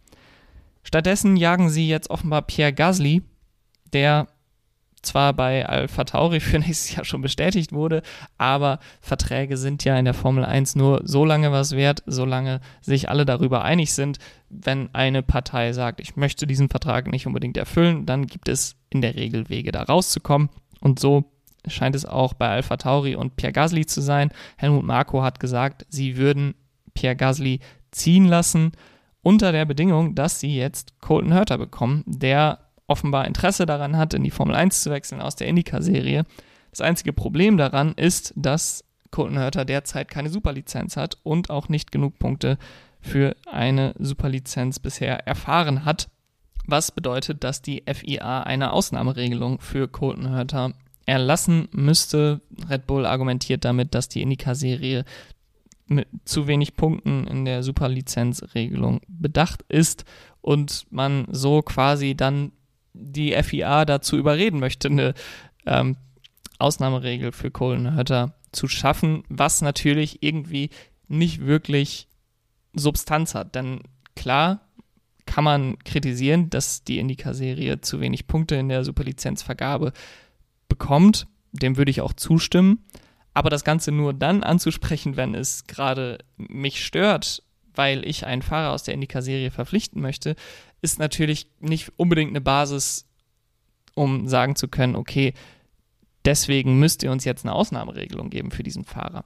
Stattdessen 0.85 1.37
jagen 1.37 1.70
sie 1.70 1.88
jetzt 1.88 2.11
offenbar 2.11 2.42
Pierre 2.42 2.73
Gasly, 2.73 3.23
der 3.92 4.29
zwar 5.03 5.33
bei 5.33 5.66
Alpha 5.66 6.05
Tauri 6.05 6.40
für 6.40 6.59
nächstes 6.59 6.94
Jahr 6.94 7.05
schon 7.05 7.23
bestätigt 7.23 7.73
wurde, 7.73 8.03
aber 8.38 8.79
Verträge 9.01 9.57
sind 9.57 9.85
ja 9.85 9.99
in 9.99 10.05
der 10.05 10.14
Formel 10.14 10.44
1 10.44 10.77
nur 10.77 11.01
so 11.05 11.25
lange 11.25 11.53
was 11.53 11.73
wert, 11.73 12.03
solange 12.07 12.61
sich 12.81 13.09
alle 13.09 13.25
darüber 13.25 13.64
einig 13.64 13.92
sind. 13.92 14.18
Wenn 14.49 14.94
eine 14.94 15.23
Partei 15.23 15.73
sagt, 15.73 16.01
ich 16.01 16.16
möchte 16.16 16.47
diesen 16.47 16.68
Vertrag 16.68 17.11
nicht 17.11 17.27
unbedingt 17.27 17.57
erfüllen, 17.57 18.07
dann 18.07 18.27
gibt 18.27 18.49
es 18.49 18.77
in 18.90 19.01
der 19.01 19.14
Regel 19.14 19.49
Wege, 19.49 19.73
da 19.73 19.83
rauszukommen. 19.83 20.49
Und 20.81 21.01
so 21.01 21.25
scheint 21.66 21.97
es 21.97 22.05
auch 22.05 22.35
bei 22.35 22.49
Alpha 22.49 22.77
Tauri 22.77 23.14
und 23.14 23.37
Pierre 23.37 23.53
Gasly 23.53 23.87
zu 23.87 24.01
sein. 24.01 24.31
Helmut 24.57 24.85
Marko 24.85 25.23
hat 25.23 25.40
gesagt, 25.40 25.87
sie 25.88 26.16
würden 26.16 26.55
Pierre 26.92 27.16
Gasly 27.16 27.61
ziehen 27.90 28.27
lassen, 28.27 28.73
unter 29.25 29.51
der 29.51 29.65
Bedingung, 29.65 30.15
dass 30.15 30.39
sie 30.39 30.55
jetzt 30.55 31.01
Colton 31.01 31.35
Hurter 31.35 31.59
bekommen, 31.59 32.05
der 32.07 32.61
offenbar 32.87 33.27
Interesse 33.27 33.67
daran 33.67 33.97
hat, 33.97 34.15
in 34.15 34.23
die 34.23 34.31
Formel 34.31 34.55
1 34.55 34.83
zu 34.83 34.91
wechseln 34.91 35.21
aus 35.21 35.35
der 35.35 35.49
Indica-Serie. 35.49 36.25
Das 36.71 36.81
einzige 36.81 37.13
Problem 37.13 37.57
daran 37.57 37.95
ist, 37.95 38.33
dass 38.37 38.85
Colton 39.11 39.39
Hurter 39.39 39.65
derzeit 39.65 40.09
keine 40.09 40.29
Superlizenz 40.29 40.97
hat 40.97 41.17
und 41.23 41.51
auch 41.51 41.69
nicht 41.69 41.91
genug 41.91 42.19
Punkte 42.19 42.59
für 43.01 43.35
eine 43.51 43.95
Superlizenz 43.99 44.79
bisher 44.79 45.27
erfahren 45.27 45.85
hat. 45.85 46.09
Was 46.67 46.93
bedeutet, 46.93 47.45
dass 47.45 47.63
die 47.63 47.83
FIA 47.87 48.43
eine 48.43 48.73
Ausnahmeregelung 48.73 49.61
für 49.61 49.89
Colton 49.89 50.35
Hurter 50.37 50.73
erlassen 51.07 51.69
müsste. 51.73 52.41
Red 52.69 52.87
Bull 52.87 53.07
argumentiert 53.07 53.65
damit, 53.65 53.95
dass 53.95 54.09
die 54.09 54.23
Indica-Serie 54.23 55.05
mit 55.87 56.09
zu 56.25 56.47
wenig 56.47 56.77
Punkten 56.77 57.27
in 57.27 57.44
der 57.44 57.62
Superlizenzregelung 57.62 59.01
bedacht 59.09 59.62
ist 59.68 60.05
und 60.40 60.87
man 60.90 61.27
so 61.31 61.62
quasi 61.62 62.14
dann 62.14 62.53
die 62.94 63.33
FIA 63.42 63.85
dazu 63.85 64.16
überreden 64.16 64.61
möchte, 64.61 64.88
eine 64.88 65.14
ähm, 65.66 65.97
Ausnahmeregel 66.59 67.33
für 67.33 67.51
Kohlenhörter 67.51 68.35
zu 68.53 68.68
schaffen, 68.68 69.25
was 69.29 69.62
natürlich 69.62 70.23
irgendwie 70.23 70.70
nicht 71.09 71.44
wirklich 71.44 72.09
Substanz 72.75 73.35
hat. 73.35 73.55
Denn 73.55 73.81
klar 74.14 74.61
kann 75.27 75.44
man 75.44 75.79
kritisieren, 75.81 76.51
dass 76.51 76.85
die 76.85 76.99
Indica-Serie 76.99 77.81
zu 77.81 78.01
wenig 78.01 78.27
Punkte 78.27 78.55
in 78.57 78.68
der 78.68 78.85
Superlizenzvergabe 78.85 79.92
bekommt. 80.68 81.27
Dem 81.53 81.77
würde 81.77 81.90
ich 81.90 82.01
auch 82.01 82.12
zustimmen. 82.12 82.85
Aber 83.35 83.51
das 83.51 83.64
Ganze 83.64 83.90
nur 83.90 84.14
dann 84.14 84.42
anzusprechen, 84.42 85.16
wenn 85.16 85.35
es 85.35 85.66
gerade 85.66 86.18
mich 86.37 86.85
stört, 86.85 87.42
weil 87.75 88.07
ich 88.07 88.25
einen 88.25 88.42
Fahrer 88.42 88.73
aus 88.73 88.85
der 88.85 88.94
Indica-Serie 88.94 89.51
verpflichten 89.51 90.01
möchte, 90.01 90.37
ist 90.81 91.01
natürlich 91.01 91.49
nicht 91.59 91.92
unbedingt 91.97 92.31
eine 92.31 92.40
Basis, 92.40 93.07
um 93.94 94.29
sagen 94.29 94.55
zu 94.55 94.68
können, 94.68 94.97
okay, 94.97 95.35
deswegen 96.25 96.79
müsst 96.79 97.03
ihr 97.03 97.11
uns 97.11 97.25
jetzt 97.25 97.44
eine 97.44 97.55
Ausnahmeregelung 97.55 98.31
geben 98.31 98.53
für 98.53 98.62
diesen 98.62 98.85
Fahrer. 98.85 99.25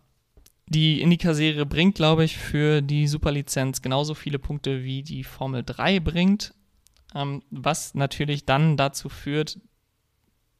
Die 0.66 1.00
Indica-Serie 1.00 1.64
bringt, 1.64 1.94
glaube 1.94 2.24
ich, 2.24 2.36
für 2.36 2.82
die 2.82 3.06
Superlizenz 3.08 3.80
genauso 3.80 4.14
viele 4.14 4.38
Punkte 4.38 4.84
wie 4.84 5.02
die 5.02 5.24
Formel 5.24 5.62
3 5.64 6.00
bringt, 6.00 6.54
ähm, 7.14 7.42
was 7.50 7.94
natürlich 7.94 8.44
dann 8.44 8.76
dazu 8.76 9.08
führt, 9.08 9.58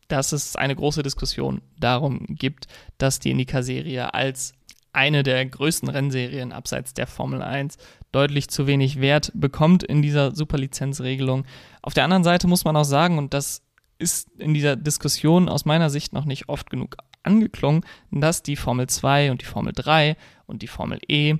dass 0.08 0.32
es 0.32 0.56
eine 0.56 0.74
große 0.74 1.02
Diskussion 1.02 1.60
darum 1.78 2.24
gibt, 2.28 2.66
dass 2.98 3.18
die 3.18 3.30
Indica-Serie 3.30 4.14
als 4.14 4.54
eine 4.92 5.22
der 5.22 5.44
größten 5.44 5.88
Rennserien 5.88 6.52
abseits 6.52 6.94
der 6.94 7.06
Formel 7.06 7.42
1 7.42 7.76
deutlich 8.10 8.48
zu 8.48 8.66
wenig 8.66 9.00
Wert 9.00 9.30
bekommt 9.34 9.82
in 9.82 10.02
dieser 10.02 10.34
Superlizenzregelung. 10.34 11.44
Auf 11.82 11.94
der 11.94 12.04
anderen 12.04 12.24
Seite 12.24 12.48
muss 12.48 12.64
man 12.64 12.76
auch 12.76 12.84
sagen, 12.84 13.18
und 13.18 13.34
das 13.34 13.62
ist 13.98 14.30
in 14.38 14.54
dieser 14.54 14.76
Diskussion 14.76 15.48
aus 15.48 15.64
meiner 15.64 15.90
Sicht 15.90 16.12
noch 16.12 16.24
nicht 16.24 16.48
oft 16.48 16.70
genug 16.70 16.96
angeklungen, 17.22 17.84
dass 18.10 18.42
die 18.42 18.56
Formel 18.56 18.88
2 18.88 19.30
und 19.30 19.42
die 19.42 19.46
Formel 19.46 19.72
3 19.74 20.16
und 20.46 20.62
die 20.62 20.68
Formel 20.68 21.00
E 21.08 21.36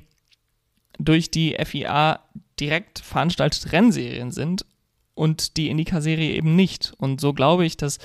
durch 0.99 1.31
die 1.31 1.57
FIA 1.65 2.21
direkt 2.61 2.99
veranstaltete 2.99 3.73
Rennserien 3.73 4.33
sind 4.33 4.67
und 5.15 5.57
die 5.57 5.69
Indica-Serie 5.69 6.33
eben 6.33 6.57
nicht. 6.57 6.93
Und 6.99 7.21
so 7.21 7.33
glaube 7.33 7.65
ich, 7.65 7.77
dass 7.77 7.99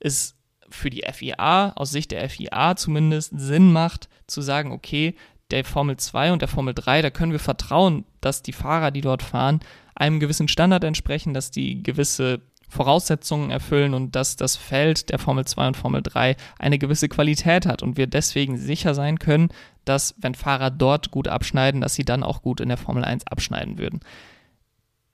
es 0.00 0.36
für 0.70 0.90
die 0.90 1.04
FIA, 1.10 1.72
aus 1.76 1.90
Sicht 1.90 2.10
der 2.10 2.28
FIA 2.28 2.76
zumindest, 2.76 3.32
Sinn 3.38 3.72
macht, 3.72 4.08
zu 4.26 4.42
sagen, 4.42 4.72
okay, 4.72 5.14
der 5.50 5.64
Formel 5.64 5.96
2 5.96 6.32
und 6.32 6.42
der 6.42 6.48
Formel 6.48 6.74
3, 6.74 7.02
da 7.02 7.10
können 7.10 7.32
wir 7.32 7.38
vertrauen, 7.38 8.04
dass 8.20 8.42
die 8.42 8.52
Fahrer, 8.52 8.90
die 8.90 9.00
dort 9.00 9.22
fahren, 9.22 9.60
einem 9.94 10.20
gewissen 10.20 10.48
Standard 10.48 10.84
entsprechen, 10.84 11.34
dass 11.34 11.50
die 11.50 11.82
gewisse 11.82 12.42
Voraussetzungen 12.68 13.50
erfüllen 13.50 13.94
und 13.94 14.14
dass 14.14 14.36
das 14.36 14.56
Feld 14.56 15.08
der 15.08 15.18
Formel 15.18 15.46
2 15.46 15.68
und 15.68 15.76
Formel 15.76 16.02
3 16.02 16.36
eine 16.58 16.78
gewisse 16.78 17.08
Qualität 17.08 17.64
hat 17.64 17.82
und 17.82 17.96
wir 17.96 18.06
deswegen 18.06 18.58
sicher 18.58 18.94
sein 18.94 19.18
können, 19.18 19.48
dass 19.86 20.14
wenn 20.18 20.34
Fahrer 20.34 20.70
dort 20.70 21.10
gut 21.10 21.28
abschneiden, 21.28 21.80
dass 21.80 21.94
sie 21.94 22.04
dann 22.04 22.22
auch 22.22 22.42
gut 22.42 22.60
in 22.60 22.68
der 22.68 22.76
Formel 22.76 23.04
1 23.04 23.26
abschneiden 23.26 23.78
würden. 23.78 24.00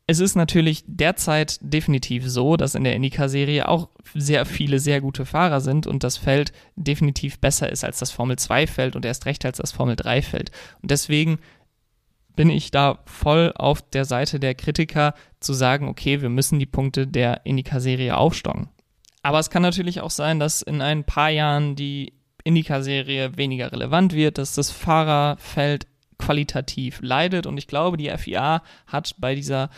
Es 0.07 0.21
ist 0.21 0.37
natürlich 0.37 0.85
derzeit 0.87 1.59
definitiv 1.63 2.29
so, 2.29 2.59
dass 2.59 2.75
in 2.75 2.85
der 2.85 2.95
Indica-Serie 2.95 3.69
auch 3.69 3.89
sehr 4.15 4.45
viele 4.45 4.79
sehr 4.79 5.01
gute 5.01 5.25
Fahrer 5.25 5.63
sind 5.63 5.87
und 5.87 6.05
das 6.05 6.19
Feld 6.19 6.53
definitiv 6.77 7.39
besser 7.39 7.73
ist 7.73 7.85
als 7.85 8.01
das 8.01 8.11
Formel 8.11 8.37
2-Feld 8.37 8.97
und 8.97 9.07
erst 9.07 9.25
recht 9.25 9.47
als 9.47 9.59
das 9.59 9.73
Formel 9.73 9.95
3-Feld. 9.95 10.51
Und 10.83 10.91
deswegen 10.91 11.39
bin 12.37 12.51
ich 12.51 12.71
da 12.71 12.99
voll 13.07 13.53
auf 13.57 13.81
der 13.81 14.05
Seite 14.05 14.41
der 14.41 14.55
Kritiker 14.55 15.15
zu 15.41 15.55
sagen, 15.55 15.89
okay, 15.89 16.21
wir 16.21 16.29
müssen 16.29 16.59
die 16.59 16.67
Punkte 16.67 17.07
der 17.07 17.47
Indica-Serie 17.47 18.17
aufstocken. 18.17 18.69
Aber 19.23 19.39
es 19.39 19.49
kann 19.49 19.63
natürlich 19.63 20.03
auch 20.03 20.11
sein, 20.11 20.39
dass 20.39 20.61
in 20.61 20.83
ein 20.83 21.05
paar 21.05 21.31
Jahren 21.31 21.77
die 21.77 22.13
Indica-Serie 22.43 23.39
weniger 23.39 23.73
relevant 23.73 24.13
wird, 24.13 24.37
dass 24.37 24.55
das 24.55 24.71
Fahrerfeld 24.71 25.87
qualitativ 26.19 27.01
leidet. 27.03 27.47
Und 27.47 27.57
ich 27.57 27.67
glaube, 27.67 27.97
die 27.97 28.11
FIA 28.11 28.63
hat 28.87 29.15
bei 29.19 29.35
dieser 29.35 29.71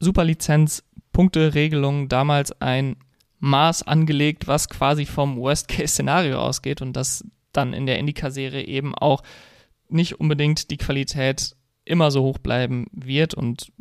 Superlizenz-Punkte-Regelung 0.00 2.08
damals 2.08 2.60
ein 2.60 2.96
Maß 3.38 3.82
angelegt, 3.82 4.48
was 4.48 4.68
quasi 4.68 5.06
vom 5.06 5.36
Worst-Case-Szenario 5.36 6.38
ausgeht 6.38 6.82
und 6.82 6.94
das 6.94 7.24
dann 7.52 7.72
in 7.72 7.86
der 7.86 7.98
Indica-Serie 7.98 8.66
eben 8.66 8.94
auch 8.94 9.22
nicht 9.88 10.20
unbedingt 10.20 10.70
die 10.70 10.76
Qualität 10.76 11.56
immer 11.84 12.10
so 12.10 12.22
hoch 12.22 12.38
bleiben 12.38 12.86
wird 12.92 13.34
und 13.34 13.72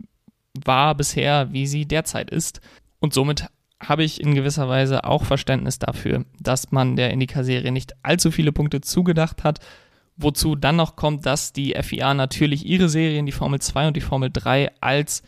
war 0.53 0.95
bisher, 0.95 1.51
wie 1.51 1.67
sie 1.67 1.85
derzeit 1.85 2.29
ist. 2.29 2.61
Und 2.99 3.13
somit 3.13 3.47
habe 3.81 4.03
ich 4.03 4.21
in 4.21 4.35
gewisser 4.35 4.69
Weise 4.69 5.03
auch 5.03 5.25
Verständnis 5.25 5.79
dafür, 5.79 6.25
dass 6.39 6.71
man 6.71 6.95
der 6.95 7.11
Indica-Serie 7.11 7.71
nicht 7.71 7.93
allzu 8.03 8.31
viele 8.31 8.51
Punkte 8.51 8.81
zugedacht 8.81 9.43
hat. 9.43 9.59
Wozu 10.17 10.55
dann 10.55 10.77
noch 10.77 10.95
kommt, 10.95 11.25
dass 11.25 11.51
die 11.51 11.75
FIA 11.81 12.13
natürlich 12.13 12.65
ihre 12.65 12.87
Serien, 12.87 13.25
die 13.25 13.33
Formel 13.33 13.59
2 13.59 13.89
und 13.89 13.97
die 13.97 14.01
Formel 14.01 14.29
3, 14.31 14.71
als 14.79 15.23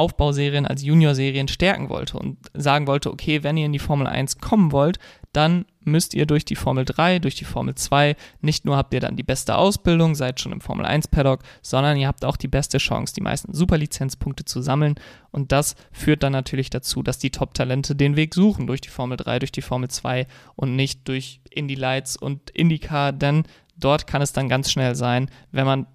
Aufbauserien, 0.00 0.66
als 0.66 0.82
Juniorserien 0.82 1.46
stärken 1.46 1.90
wollte 1.90 2.18
und 2.18 2.38
sagen 2.54 2.86
wollte, 2.86 3.12
okay, 3.12 3.42
wenn 3.42 3.56
ihr 3.56 3.66
in 3.66 3.72
die 3.72 3.78
Formel 3.78 4.06
1 4.06 4.38
kommen 4.38 4.72
wollt, 4.72 4.98
dann 5.32 5.66
müsst 5.84 6.14
ihr 6.14 6.26
durch 6.26 6.44
die 6.44 6.56
Formel 6.56 6.84
3, 6.84 7.18
durch 7.20 7.34
die 7.34 7.44
Formel 7.44 7.74
2, 7.74 8.16
nicht 8.40 8.64
nur 8.64 8.76
habt 8.76 8.94
ihr 8.94 9.00
dann 9.00 9.16
die 9.16 9.22
beste 9.22 9.56
Ausbildung, 9.56 10.14
seid 10.14 10.40
schon 10.40 10.52
im 10.52 10.60
Formel 10.60 10.86
1 10.86 11.08
Paddock, 11.08 11.42
sondern 11.62 11.96
ihr 11.96 12.08
habt 12.08 12.24
auch 12.24 12.36
die 12.36 12.48
beste 12.48 12.78
Chance, 12.78 13.14
die 13.14 13.20
meisten 13.20 13.54
Superlizenzpunkte 13.54 14.44
zu 14.44 14.62
sammeln. 14.62 14.96
Und 15.30 15.52
das 15.52 15.76
führt 15.92 16.22
dann 16.22 16.32
natürlich 16.32 16.70
dazu, 16.70 17.02
dass 17.02 17.18
die 17.18 17.30
Top-Talente 17.30 17.94
den 17.94 18.16
Weg 18.16 18.34
suchen 18.34 18.66
durch 18.66 18.80
die 18.80 18.88
Formel 18.88 19.16
3, 19.16 19.38
durch 19.38 19.52
die 19.52 19.62
Formel 19.62 19.88
2 19.88 20.26
und 20.56 20.76
nicht 20.76 21.06
durch 21.06 21.40
Indy 21.50 21.74
Lights 21.74 22.16
und 22.16 22.50
IndyCar, 22.50 23.12
denn 23.12 23.44
dort 23.76 24.06
kann 24.06 24.22
es 24.22 24.32
dann 24.32 24.48
ganz 24.48 24.70
schnell 24.70 24.94
sein, 24.94 25.30
wenn 25.52 25.66
man 25.66 25.86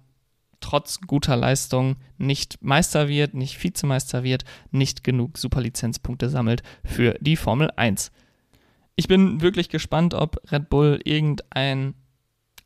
trotz 0.66 1.00
guter 1.00 1.36
Leistung 1.36 1.94
nicht 2.18 2.58
Meister 2.60 3.06
wird, 3.06 3.34
nicht 3.34 3.62
Vizemeister 3.62 4.24
wird, 4.24 4.44
nicht 4.72 5.04
genug 5.04 5.38
Superlizenzpunkte 5.38 6.28
sammelt 6.28 6.64
für 6.84 7.16
die 7.20 7.36
Formel 7.36 7.70
1. 7.76 8.10
Ich 8.96 9.06
bin 9.06 9.42
wirklich 9.42 9.68
gespannt, 9.68 10.12
ob 10.12 10.40
Red 10.50 10.68
Bull 10.68 10.98
irgendein 11.04 11.94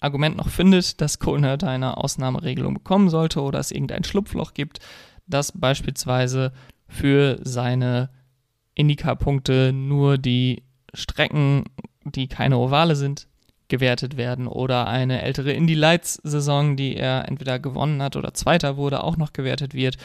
Argument 0.00 0.38
noch 0.38 0.48
findet, 0.48 1.02
dass 1.02 1.18
Kohlenhörter 1.18 1.68
eine 1.68 1.98
Ausnahmeregelung 1.98 2.72
bekommen 2.72 3.10
sollte 3.10 3.42
oder 3.42 3.58
es 3.58 3.70
irgendein 3.70 4.04
Schlupfloch 4.04 4.54
gibt, 4.54 4.78
das 5.26 5.52
beispielsweise 5.52 6.52
für 6.88 7.38
seine 7.42 8.08
Indica-Punkte 8.74 9.74
nur 9.74 10.16
die 10.16 10.62
Strecken, 10.94 11.64
die 12.04 12.28
keine 12.28 12.56
Ovale 12.56 12.96
sind, 12.96 13.28
gewertet 13.70 14.18
werden 14.18 14.46
oder 14.46 14.86
eine 14.86 15.22
ältere 15.22 15.52
Indie 15.52 15.74
Lights 15.74 16.20
Saison, 16.22 16.76
die 16.76 16.96
er 16.96 17.26
entweder 17.26 17.58
gewonnen 17.58 18.02
hat 18.02 18.16
oder 18.16 18.34
Zweiter 18.34 18.76
wurde, 18.76 19.02
auch 19.02 19.16
noch 19.16 19.32
gewertet 19.32 19.72
wird. 19.72 19.96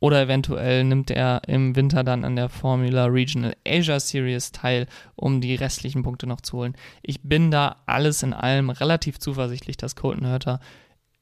Oder 0.00 0.22
eventuell 0.22 0.84
nimmt 0.84 1.10
er 1.10 1.42
im 1.46 1.76
Winter 1.76 2.02
dann 2.04 2.24
an 2.24 2.36
der 2.36 2.48
Formula 2.48 3.06
Regional 3.06 3.54
Asia 3.66 4.00
Series 4.00 4.52
teil, 4.52 4.86
um 5.14 5.40
die 5.40 5.54
restlichen 5.54 6.02
Punkte 6.02 6.26
noch 6.26 6.40
zu 6.40 6.58
holen. 6.58 6.74
Ich 7.02 7.22
bin 7.22 7.50
da 7.50 7.76
alles 7.86 8.22
in 8.22 8.32
allem 8.32 8.68
relativ 8.68 9.18
zuversichtlich, 9.18 9.76
dass 9.76 9.96
Colton 9.96 10.26
Hurter 10.26 10.60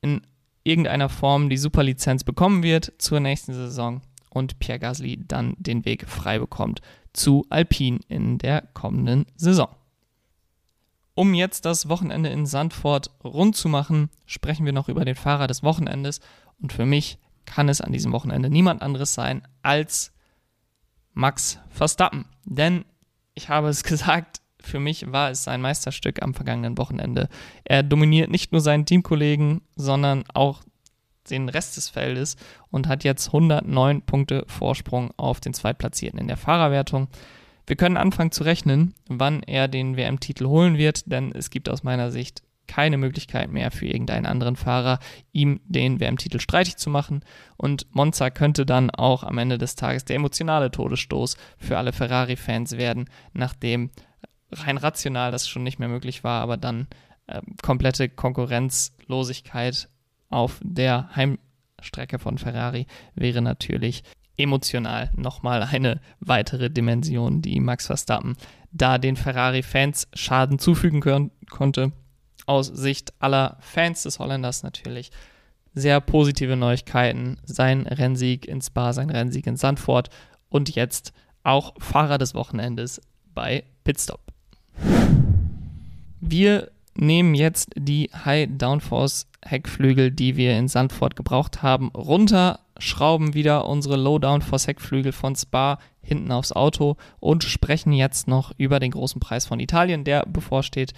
in 0.00 0.22
irgendeiner 0.64 1.08
Form 1.08 1.48
die 1.48 1.58
Superlizenz 1.58 2.24
bekommen 2.24 2.62
wird 2.62 2.92
zur 2.98 3.20
nächsten 3.20 3.52
Saison 3.52 4.00
und 4.30 4.58
Pierre 4.58 4.78
Gasly 4.78 5.20
dann 5.28 5.54
den 5.58 5.84
Weg 5.84 6.08
frei 6.08 6.38
bekommt 6.38 6.80
zu 7.12 7.44
Alpine 7.50 8.00
in 8.08 8.38
der 8.38 8.62
kommenden 8.72 9.26
Saison. 9.36 9.68
Um 11.14 11.34
jetzt 11.34 11.64
das 11.64 11.88
Wochenende 11.88 12.30
in 12.30 12.46
Sandford 12.46 13.10
rund 13.22 13.54
zu 13.56 13.68
machen, 13.68 14.08
sprechen 14.26 14.64
wir 14.64 14.72
noch 14.72 14.88
über 14.88 15.04
den 15.04 15.14
Fahrer 15.14 15.46
des 15.46 15.62
Wochenendes. 15.62 16.20
Und 16.60 16.72
für 16.72 16.86
mich 16.86 17.18
kann 17.44 17.68
es 17.68 17.80
an 17.80 17.92
diesem 17.92 18.12
Wochenende 18.12 18.48
niemand 18.48 18.82
anderes 18.82 19.14
sein 19.14 19.42
als 19.62 20.12
Max 21.12 21.58
Verstappen. 21.70 22.24
Denn 22.44 22.84
ich 23.34 23.48
habe 23.48 23.68
es 23.68 23.84
gesagt, 23.84 24.40
für 24.60 24.80
mich 24.80 25.10
war 25.10 25.30
es 25.30 25.44
sein 25.44 25.60
Meisterstück 25.60 26.22
am 26.22 26.34
vergangenen 26.34 26.78
Wochenende. 26.78 27.28
Er 27.64 27.82
dominiert 27.82 28.30
nicht 28.30 28.52
nur 28.52 28.60
seinen 28.60 28.86
Teamkollegen, 28.86 29.60
sondern 29.74 30.24
auch 30.32 30.62
den 31.30 31.48
Rest 31.48 31.76
des 31.76 31.88
Feldes 31.88 32.36
und 32.70 32.88
hat 32.88 33.04
jetzt 33.04 33.28
109 33.28 34.02
Punkte 34.02 34.44
Vorsprung 34.46 35.12
auf 35.16 35.40
den 35.40 35.54
Zweitplatzierten 35.54 36.18
in 36.18 36.28
der 36.28 36.36
Fahrerwertung. 36.36 37.08
Wir 37.66 37.76
können 37.76 37.96
anfangen 37.96 38.32
zu 38.32 38.44
rechnen, 38.44 38.94
wann 39.08 39.42
er 39.42 39.68
den 39.68 39.96
WM-Titel 39.96 40.46
holen 40.46 40.78
wird, 40.78 41.10
denn 41.10 41.32
es 41.32 41.50
gibt 41.50 41.68
aus 41.68 41.82
meiner 41.82 42.10
Sicht 42.10 42.42
keine 42.66 42.96
Möglichkeit 42.96 43.50
mehr 43.50 43.70
für 43.70 43.86
irgendeinen 43.86 44.26
anderen 44.26 44.56
Fahrer, 44.56 44.98
ihm 45.32 45.60
den 45.64 46.00
WM-Titel 46.00 46.40
streitig 46.40 46.76
zu 46.76 46.90
machen. 46.90 47.24
Und 47.56 47.86
Monza 47.94 48.30
könnte 48.30 48.64
dann 48.64 48.90
auch 48.90 49.24
am 49.24 49.38
Ende 49.38 49.58
des 49.58 49.74
Tages 49.74 50.04
der 50.04 50.16
emotionale 50.16 50.70
Todesstoß 50.70 51.36
für 51.58 51.76
alle 51.76 51.92
Ferrari-Fans 51.92 52.78
werden, 52.78 53.10
nachdem 53.32 53.90
rein 54.50 54.78
rational 54.78 55.30
das 55.30 55.48
schon 55.48 55.62
nicht 55.64 55.78
mehr 55.78 55.88
möglich 55.88 56.24
war, 56.24 56.42
aber 56.42 56.56
dann 56.56 56.86
äh, 57.26 57.40
komplette 57.62 58.08
Konkurrenzlosigkeit 58.08 59.88
auf 60.28 60.60
der 60.62 61.10
Heimstrecke 61.14 62.18
von 62.18 62.38
Ferrari 62.38 62.86
wäre 63.14 63.42
natürlich 63.42 64.02
emotional 64.36 65.10
nochmal 65.16 65.62
eine 65.62 66.00
weitere 66.20 66.70
Dimension, 66.70 67.42
die 67.42 67.60
Max 67.60 67.86
Verstappen 67.86 68.36
da 68.72 68.98
den 68.98 69.16
Ferrari-Fans 69.16 70.08
Schaden 70.14 70.58
zufügen 70.58 71.00
können, 71.00 71.30
konnte. 71.50 71.92
Aus 72.46 72.66
Sicht 72.66 73.12
aller 73.20 73.58
Fans 73.60 74.02
des 74.02 74.18
Holländers 74.18 74.62
natürlich 74.62 75.10
sehr 75.74 76.00
positive 76.00 76.56
Neuigkeiten. 76.56 77.38
Sein 77.44 77.86
Rennsieg 77.86 78.46
in 78.46 78.60
Spa, 78.60 78.92
sein 78.92 79.10
Rennsieg 79.10 79.46
in 79.46 79.56
Sandford 79.56 80.10
und 80.48 80.74
jetzt 80.74 81.12
auch 81.44 81.74
Fahrer 81.78 82.18
des 82.18 82.34
Wochenendes 82.34 83.00
bei 83.34 83.64
Pitstop. 83.84 84.20
Wir 86.20 86.70
nehmen 86.94 87.34
jetzt 87.34 87.70
die 87.76 88.10
High 88.24 88.48
Downforce 88.52 89.26
Heckflügel, 89.44 90.10
die 90.10 90.36
wir 90.36 90.56
in 90.56 90.68
Sandford 90.68 91.16
gebraucht 91.16 91.62
haben, 91.62 91.88
runter 91.88 92.60
schrauben 92.78 93.34
wieder 93.34 93.66
unsere 93.66 93.96
Lowdown 93.96 94.42
for 94.42 94.58
Heckflügel 94.58 95.12
von 95.12 95.36
Spa 95.36 95.78
hinten 96.02 96.32
aufs 96.32 96.52
Auto 96.52 96.96
und 97.20 97.44
sprechen 97.44 97.92
jetzt 97.92 98.28
noch 98.28 98.52
über 98.56 98.80
den 98.80 98.90
großen 98.90 99.20
Preis 99.20 99.46
von 99.46 99.60
Italien, 99.60 100.04
der 100.04 100.26
bevorsteht 100.26 100.92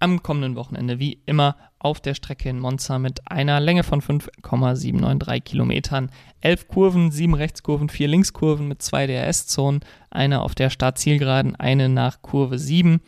am 0.00 0.22
kommenden 0.22 0.56
Wochenende 0.56 0.98
wie 0.98 1.18
immer 1.26 1.56
auf 1.80 2.00
der 2.00 2.14
Strecke 2.14 2.48
in 2.48 2.60
Monza 2.60 2.98
mit 2.98 3.30
einer 3.30 3.60
Länge 3.60 3.82
von 3.82 4.00
5,793 4.00 5.44
Kilometern. 5.44 6.10
Elf 6.40 6.68
Kurven, 6.68 7.10
sieben 7.10 7.34
Rechtskurven, 7.34 7.88
vier 7.88 8.08
Linkskurven 8.08 8.68
mit 8.68 8.80
zwei 8.80 9.06
DRS-Zonen, 9.06 9.80
eine 10.10 10.42
auf 10.42 10.54
der 10.54 10.70
Startzielgeraden, 10.70 11.56
eine 11.56 11.88
nach 11.88 12.22
Kurve 12.22 12.58
7. 12.58 13.00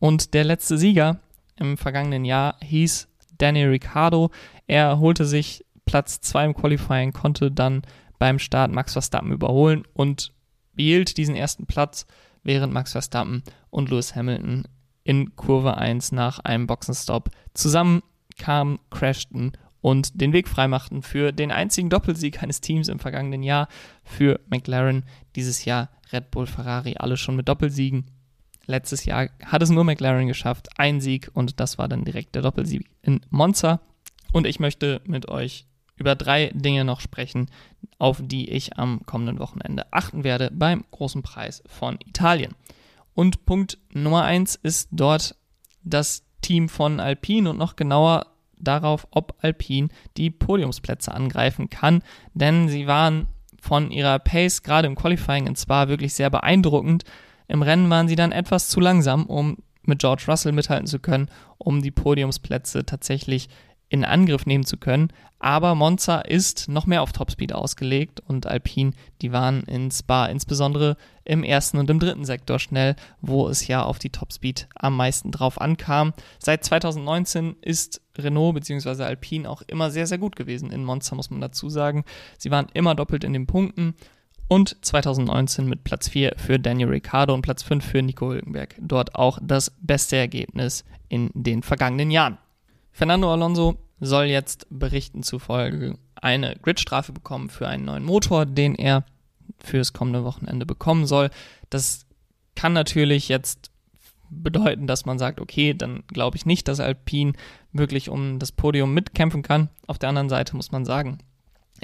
Und 0.00 0.34
der 0.34 0.44
letzte 0.44 0.76
Sieger 0.76 1.20
im 1.56 1.76
vergangenen 1.76 2.24
Jahr 2.24 2.56
hieß 2.62 3.08
Danny 3.38 3.64
Ricciardo. 3.64 4.30
Er 4.66 4.98
holte 4.98 5.24
sich 5.24 5.64
Platz 5.84 6.20
2 6.20 6.44
im 6.46 6.54
Qualifying, 6.54 7.12
konnte 7.12 7.50
dann 7.50 7.82
beim 8.18 8.38
Start 8.38 8.72
Max 8.72 8.92
Verstappen 8.92 9.32
überholen 9.32 9.84
und 9.92 10.32
behielt 10.74 11.16
diesen 11.16 11.36
ersten 11.36 11.66
Platz, 11.66 12.06
während 12.42 12.72
Max 12.72 12.92
Verstappen 12.92 13.42
und 13.70 13.90
Lewis 13.90 14.14
Hamilton 14.14 14.64
in 15.02 15.36
Kurve 15.36 15.76
1 15.76 16.12
nach 16.12 16.38
einem 16.40 16.66
Boxenstopp 16.66 17.30
zusammenkamen, 17.54 18.78
crashten 18.90 19.52
und 19.80 20.20
den 20.20 20.32
Weg 20.32 20.48
freimachten 20.48 21.02
für 21.02 21.32
den 21.32 21.52
einzigen 21.52 21.90
Doppelsieg 21.90 22.42
eines 22.42 22.60
Teams 22.62 22.88
im 22.88 22.98
vergangenen 22.98 23.42
Jahr 23.42 23.68
für 24.02 24.40
McLaren. 24.48 25.04
Dieses 25.36 25.66
Jahr 25.66 25.90
Red 26.12 26.30
Bull, 26.30 26.46
Ferrari, 26.46 26.94
alle 26.98 27.16
schon 27.16 27.36
mit 27.36 27.48
Doppelsiegen. 27.48 28.06
Letztes 28.66 29.04
Jahr 29.04 29.28
hat 29.44 29.62
es 29.62 29.70
nur 29.70 29.84
McLaren 29.84 30.26
geschafft, 30.26 30.68
ein 30.76 31.00
Sieg 31.00 31.30
und 31.34 31.60
das 31.60 31.78
war 31.78 31.88
dann 31.88 32.04
direkt 32.04 32.34
der 32.34 32.42
Doppelsieg 32.42 32.88
in 33.02 33.20
Monza. 33.30 33.80
Und 34.32 34.46
ich 34.46 34.58
möchte 34.58 35.00
mit 35.06 35.28
euch 35.28 35.66
über 35.96 36.14
drei 36.14 36.50
Dinge 36.54 36.84
noch 36.84 37.00
sprechen, 37.00 37.50
auf 37.98 38.20
die 38.22 38.50
ich 38.50 38.76
am 38.78 39.06
kommenden 39.06 39.38
Wochenende 39.38 39.92
achten 39.92 40.24
werde 40.24 40.50
beim 40.52 40.84
großen 40.90 41.22
Preis 41.22 41.62
von 41.66 41.98
Italien. 42.04 42.54
Und 43.14 43.46
Punkt 43.46 43.78
Nummer 43.92 44.24
eins 44.24 44.56
ist 44.56 44.88
dort 44.90 45.36
das 45.84 46.24
Team 46.40 46.68
von 46.68 47.00
Alpine 47.00 47.50
und 47.50 47.58
noch 47.58 47.76
genauer 47.76 48.26
darauf, 48.58 49.06
ob 49.10 49.36
Alpine 49.40 49.88
die 50.16 50.30
Podiumsplätze 50.30 51.12
angreifen 51.12 51.70
kann, 51.70 52.02
denn 52.34 52.68
sie 52.68 52.86
waren 52.86 53.28
von 53.60 53.90
ihrer 53.90 54.18
Pace 54.18 54.62
gerade 54.62 54.86
im 54.86 54.94
Qualifying 54.94 55.46
in 55.46 55.56
Spa 55.56 55.88
wirklich 55.88 56.14
sehr 56.14 56.30
beeindruckend. 56.30 57.04
Im 57.48 57.62
Rennen 57.62 57.90
waren 57.90 58.08
sie 58.08 58.16
dann 58.16 58.32
etwas 58.32 58.68
zu 58.68 58.80
langsam, 58.80 59.26
um 59.26 59.58
mit 59.82 59.98
George 59.98 60.24
Russell 60.28 60.52
mithalten 60.52 60.86
zu 60.86 60.98
können, 60.98 61.28
um 61.58 61.82
die 61.82 61.90
Podiumsplätze 61.90 62.86
tatsächlich 62.86 63.48
in 63.88 64.04
Angriff 64.04 64.46
nehmen 64.46 64.64
zu 64.64 64.76
können. 64.76 65.08
Aber 65.38 65.74
Monza 65.74 66.20
ist 66.20 66.68
noch 66.68 66.86
mehr 66.86 67.02
auf 67.02 67.12
Topspeed 67.12 67.52
ausgelegt 67.52 68.20
und 68.20 68.46
Alpine, 68.46 68.92
die 69.20 69.30
waren 69.30 69.62
in 69.64 69.90
Spa 69.90 70.26
insbesondere 70.26 70.96
im 71.24 71.44
ersten 71.44 71.76
und 71.76 71.90
im 71.90 72.00
dritten 72.00 72.24
Sektor 72.24 72.58
schnell, 72.58 72.96
wo 73.20 73.46
es 73.48 73.66
ja 73.66 73.82
auf 73.82 73.98
die 73.98 74.08
Topspeed 74.08 74.68
am 74.74 74.96
meisten 74.96 75.30
drauf 75.32 75.60
ankam. 75.60 76.14
Seit 76.38 76.64
2019 76.64 77.56
ist 77.60 78.00
Renault 78.16 78.54
bzw. 78.54 79.02
Alpine 79.02 79.50
auch 79.50 79.62
immer 79.66 79.90
sehr, 79.90 80.06
sehr 80.06 80.18
gut 80.18 80.34
gewesen 80.34 80.70
in 80.70 80.82
Monza, 80.82 81.14
muss 81.14 81.30
man 81.30 81.42
dazu 81.42 81.68
sagen. 81.68 82.04
Sie 82.38 82.50
waren 82.50 82.68
immer 82.72 82.94
doppelt 82.94 83.22
in 83.22 83.34
den 83.34 83.46
Punkten 83.46 83.94
und 84.48 84.76
2019 84.84 85.68
mit 85.68 85.84
Platz 85.84 86.08
4 86.08 86.34
für 86.36 86.58
Daniel 86.58 86.88
Ricciardo 86.88 87.34
und 87.34 87.42
Platz 87.42 87.62
5 87.62 87.84
für 87.84 88.02
Nico 88.02 88.30
Hülkenberg. 88.30 88.76
Dort 88.80 89.14
auch 89.14 89.38
das 89.42 89.72
beste 89.80 90.16
Ergebnis 90.16 90.84
in 91.08 91.30
den 91.34 91.62
vergangenen 91.62 92.10
Jahren. 92.10 92.38
Fernando 92.92 93.32
Alonso 93.32 93.76
soll 94.00 94.24
jetzt 94.24 94.66
Berichten 94.70 95.22
zufolge 95.22 95.98
eine 96.14 96.56
Gridstrafe 96.56 97.12
bekommen 97.12 97.50
für 97.50 97.68
einen 97.68 97.84
neuen 97.84 98.04
Motor, 98.04 98.46
den 98.46 98.74
er 98.74 99.04
fürs 99.58 99.92
kommende 99.92 100.24
Wochenende 100.24 100.66
bekommen 100.66 101.06
soll. 101.06 101.30
Das 101.70 102.06
kann 102.54 102.72
natürlich 102.72 103.28
jetzt 103.28 103.70
bedeuten, 104.30 104.86
dass 104.86 105.06
man 105.06 105.18
sagt, 105.18 105.40
okay, 105.40 105.74
dann 105.74 106.02
glaube 106.08 106.36
ich 106.36 106.46
nicht, 106.46 106.68
dass 106.68 106.80
Alpine 106.80 107.32
wirklich 107.72 108.08
um 108.08 108.38
das 108.38 108.52
Podium 108.52 108.94
mitkämpfen 108.94 109.42
kann. 109.42 109.68
Auf 109.86 109.98
der 109.98 110.08
anderen 110.08 110.28
Seite 110.28 110.56
muss 110.56 110.72
man 110.72 110.84
sagen, 110.84 111.18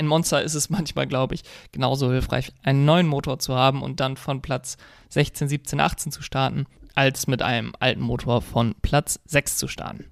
In 0.00 0.06
Monza 0.06 0.38
ist 0.38 0.54
es 0.54 0.70
manchmal, 0.70 1.06
glaube 1.06 1.34
ich, 1.34 1.42
genauso 1.72 2.10
hilfreich, 2.10 2.54
einen 2.62 2.86
neuen 2.86 3.06
Motor 3.06 3.38
zu 3.38 3.54
haben 3.54 3.82
und 3.82 4.00
dann 4.00 4.16
von 4.16 4.40
Platz 4.40 4.78
16, 5.10 5.46
17, 5.46 5.78
18 5.78 6.10
zu 6.10 6.22
starten, 6.22 6.64
als 6.94 7.26
mit 7.26 7.42
einem 7.42 7.74
alten 7.80 8.00
Motor 8.00 8.40
von 8.40 8.74
Platz 8.80 9.20
6 9.26 9.58
zu 9.58 9.68
starten. 9.68 10.06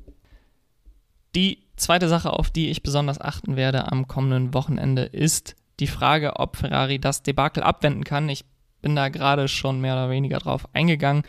Die 1.35 1.65
zweite 1.77 2.07
Sache, 2.07 2.35
auf 2.35 2.51
die 2.51 2.69
ich 2.69 2.83
besonders 2.83 3.19
achten 3.19 3.57
werde 3.57 3.91
am 3.91 4.07
kommenden 4.07 4.53
Wochenende, 4.53 5.05
ist 5.05 5.57
die 5.81 5.87
Frage, 5.87 6.37
ob 6.37 6.57
Ferrari 6.57 6.99
das 6.99 7.23
Debakel 7.23 7.63
abwenden 7.63 8.05
kann. 8.05 8.29
Ich 8.29 8.45
bin 8.83 8.95
da 8.95 9.09
gerade 9.09 9.49
schon 9.49 9.81
mehr 9.81 9.95
oder 9.95 10.11
weniger 10.11 10.37
drauf 10.37 10.69
eingegangen. 10.75 11.23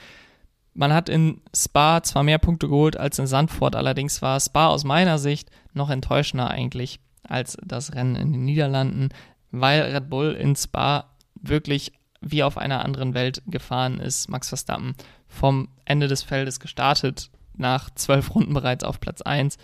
Man 0.74 0.92
hat 0.92 1.08
in 1.08 1.40
Spa 1.56 2.04
zwar 2.04 2.24
mehr 2.24 2.40
Punkte 2.40 2.68
geholt 2.68 2.98
als 2.98 3.20
in 3.20 3.28
Sandford, 3.28 3.78
allerdings 3.78 4.22
war 4.22 4.38
Spa 4.38 4.68
aus 4.68 4.84
meiner 4.84 5.18
Sicht 5.18 5.50
noch 5.72 5.90
enttäuschender 5.90 6.50
eigentlich 6.50 7.00
als 7.30 7.58
das 7.64 7.94
Rennen 7.96 8.16
in 8.16 8.34
den 8.34 8.46
Niederlanden, 8.46 9.10
weil 9.52 9.82
Red 9.82 10.10
Bull 10.10 10.34
in 10.34 10.56
Spa 10.56 11.06
wirklich 11.36 11.94
wie 12.22 12.44
auf 12.44 12.58
einer 12.58 12.84
anderen 12.84 13.14
Welt 13.14 13.42
gefahren 13.48 14.00
ist. 14.00 14.30
Max 14.30 14.50
Verstappen 14.50 14.96
vom 15.28 15.70
Ende 15.86 16.08
des 16.08 16.24
Feldes 16.24 16.60
gestartet, 16.60 17.30
nach 17.56 17.90
zwölf 17.92 18.36
Runden 18.36 18.54
bereits 18.54 18.84
auf 18.84 19.00
Platz 19.00 19.22
1. 19.22 19.58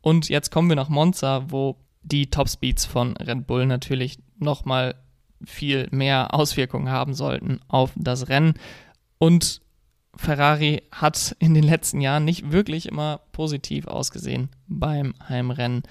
Und 0.00 0.28
jetzt 0.28 0.50
kommen 0.50 0.68
wir 0.68 0.76
nach 0.76 0.88
Monza, 0.88 1.44
wo 1.48 1.76
die 2.02 2.30
Topspeeds 2.30 2.86
von 2.86 3.16
Red 3.16 3.46
Bull 3.46 3.66
natürlich 3.66 4.18
nochmal 4.38 4.94
viel 5.44 5.88
mehr 5.90 6.34
Auswirkungen 6.34 6.90
haben 6.90 7.14
sollten 7.14 7.60
auf 7.68 7.92
das 7.96 8.28
Rennen. 8.28 8.54
Und 9.18 9.60
Ferrari 10.16 10.82
hat 10.92 11.36
in 11.38 11.54
den 11.54 11.64
letzten 11.64 12.00
Jahren 12.00 12.24
nicht 12.24 12.50
wirklich 12.50 12.86
immer 12.86 13.20
positiv 13.32 13.86
ausgesehen 13.86 14.50
beim 14.66 15.14
Heimrennen. 15.28 15.82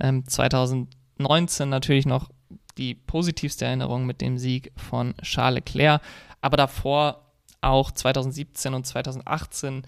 Ähm, 0.00 0.26
2019 0.26 1.68
natürlich 1.68 2.06
noch 2.06 2.30
die 2.78 2.94
positivste 2.94 3.64
Erinnerung 3.64 4.06
mit 4.06 4.20
dem 4.20 4.38
Sieg 4.38 4.72
von 4.76 5.14
Charles 5.22 5.56
Leclerc, 5.56 6.02
aber 6.40 6.56
davor 6.56 7.22
auch 7.60 7.90
2017 7.90 8.74
und 8.74 8.86
2018 8.86 9.82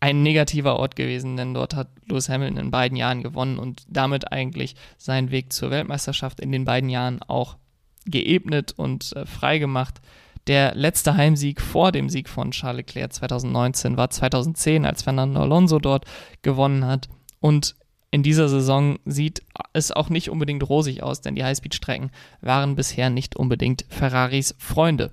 ein 0.00 0.22
negativer 0.22 0.80
Ort 0.80 0.96
gewesen, 0.96 1.36
denn 1.36 1.54
dort 1.54 1.76
hat 1.76 1.88
Lewis 2.06 2.28
Hamilton 2.28 2.58
in 2.58 2.70
beiden 2.72 2.96
Jahren 2.96 3.22
gewonnen 3.22 3.58
und 3.58 3.84
damit 3.88 4.32
eigentlich 4.32 4.74
seinen 4.98 5.30
Weg 5.30 5.52
zur 5.52 5.70
Weltmeisterschaft 5.70 6.40
in 6.40 6.50
den 6.50 6.64
beiden 6.64 6.90
Jahren 6.90 7.22
auch 7.22 7.56
geebnet 8.04 8.74
und 8.76 9.14
äh, 9.14 9.26
freigemacht. 9.26 10.00
Der 10.48 10.74
letzte 10.74 11.16
Heimsieg 11.16 11.60
vor 11.60 11.92
dem 11.92 12.08
Sieg 12.08 12.28
von 12.28 12.50
Charles 12.50 12.78
Leclerc 12.78 13.12
2019 13.12 13.96
war 13.96 14.10
2010, 14.10 14.84
als 14.84 15.04
Fernando 15.04 15.40
Alonso 15.40 15.78
dort 15.78 16.04
gewonnen 16.42 16.84
hat. 16.84 17.08
Und 17.38 17.76
in 18.12 18.22
dieser 18.22 18.48
Saison 18.50 18.98
sieht 19.06 19.42
es 19.72 19.90
auch 19.90 20.10
nicht 20.10 20.28
unbedingt 20.28 20.68
rosig 20.68 21.02
aus, 21.02 21.22
denn 21.22 21.34
die 21.34 21.44
Highspeed-Strecken 21.44 22.10
waren 22.42 22.76
bisher 22.76 23.08
nicht 23.08 23.36
unbedingt 23.36 23.86
Ferraris 23.88 24.54
Freunde. 24.58 25.12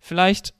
Vielleicht 0.00 0.54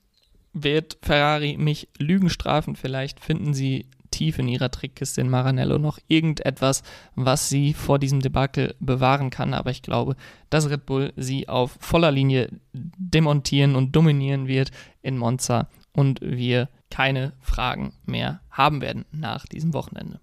wird 0.52 0.98
Ferrari 1.00 1.56
mich 1.56 1.88
Lügen 1.98 2.28
strafen, 2.28 2.76
vielleicht 2.76 3.20
finden 3.20 3.54
sie 3.54 3.86
tief 4.10 4.38
in 4.38 4.48
ihrer 4.48 4.70
Trickkiste 4.70 5.22
in 5.22 5.30
Maranello 5.30 5.78
noch 5.78 5.98
irgendetwas, 6.08 6.82
was 7.14 7.48
sie 7.48 7.72
vor 7.72 7.98
diesem 7.98 8.20
Debakel 8.20 8.74
bewahren 8.80 9.30
kann. 9.30 9.54
Aber 9.54 9.70
ich 9.70 9.82
glaube, 9.82 10.16
dass 10.50 10.68
Red 10.68 10.84
Bull 10.84 11.12
sie 11.16 11.48
auf 11.48 11.76
voller 11.80 12.10
Linie 12.10 12.50
demontieren 12.72 13.76
und 13.76 13.96
dominieren 13.96 14.46
wird 14.46 14.72
in 15.00 15.16
Monza 15.16 15.68
und 15.92 16.20
wir 16.20 16.68
keine 16.90 17.32
Fragen 17.40 17.94
mehr 18.04 18.40
haben 18.50 18.82
werden 18.82 19.06
nach 19.10 19.46
diesem 19.46 19.72
Wochenende. 19.72 20.20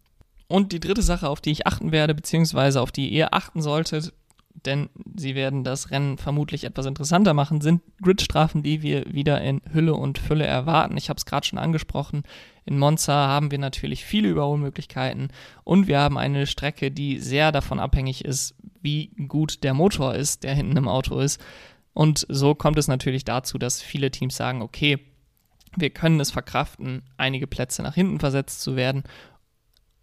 Und 0.48 0.72
die 0.72 0.80
dritte 0.80 1.02
Sache, 1.02 1.30
auf 1.30 1.42
die 1.42 1.52
ich 1.52 1.68
achten 1.68 1.92
werde, 1.92 2.14
beziehungsweise 2.14 2.82
auf 2.82 2.92
die 2.92 3.10
ihr 3.10 3.34
achten 3.34 3.62
solltet, 3.62 4.14
denn 4.66 4.90
sie 5.16 5.36
werden 5.36 5.64
das 5.64 5.92
Rennen 5.92 6.18
vermutlich 6.18 6.64
etwas 6.64 6.86
interessanter 6.86 7.34
machen, 7.34 7.62
sind 7.62 7.82
Gridstrafen, 8.02 8.64
die 8.64 8.82
wir 8.82 9.14
wieder 9.14 9.42
in 9.42 9.62
Hülle 9.72 9.94
und 9.94 10.18
Fülle 10.18 10.46
erwarten. 10.46 10.98
Ich 10.98 11.10
habe 11.10 11.18
es 11.18 11.26
gerade 11.26 11.46
schon 11.46 11.60
angesprochen. 11.60 12.24
In 12.66 12.80
Monza 12.80 13.14
haben 13.14 13.52
wir 13.52 13.60
natürlich 13.60 14.06
viele 14.06 14.30
Überholmöglichkeiten 14.30 15.30
und 15.64 15.88
wir 15.88 16.00
haben 16.00 16.18
eine 16.18 16.48
Strecke, 16.48 16.90
die 16.90 17.20
sehr 17.20 17.52
davon 17.52 17.80
abhängig 17.80 18.24
ist, 18.26 18.56
wie 18.82 19.08
gut 19.28 19.64
der 19.64 19.74
Motor 19.74 20.16
ist, 20.16 20.44
der 20.44 20.56
hinten 20.56 20.78
im 20.78 20.88
Auto 20.88 21.20
ist. 21.20 21.44
Und 21.94 22.26
so 22.30 22.56
kommt 22.56 22.78
es 22.78 22.88
natürlich 22.88 23.24
dazu, 23.24 23.58
dass 23.58 23.82
viele 23.82 24.12
Teams 24.12 24.36
sagen, 24.36 24.62
okay, 24.62 25.00
wir 25.78 25.90
können 25.90 26.20
es 26.20 26.32
verkraften, 26.32 27.04
einige 27.18 27.48
Plätze 27.48 27.84
nach 27.84 27.96
hinten 27.96 28.20
versetzt 28.20 28.62
zu 28.62 28.76
werden, 28.76 29.04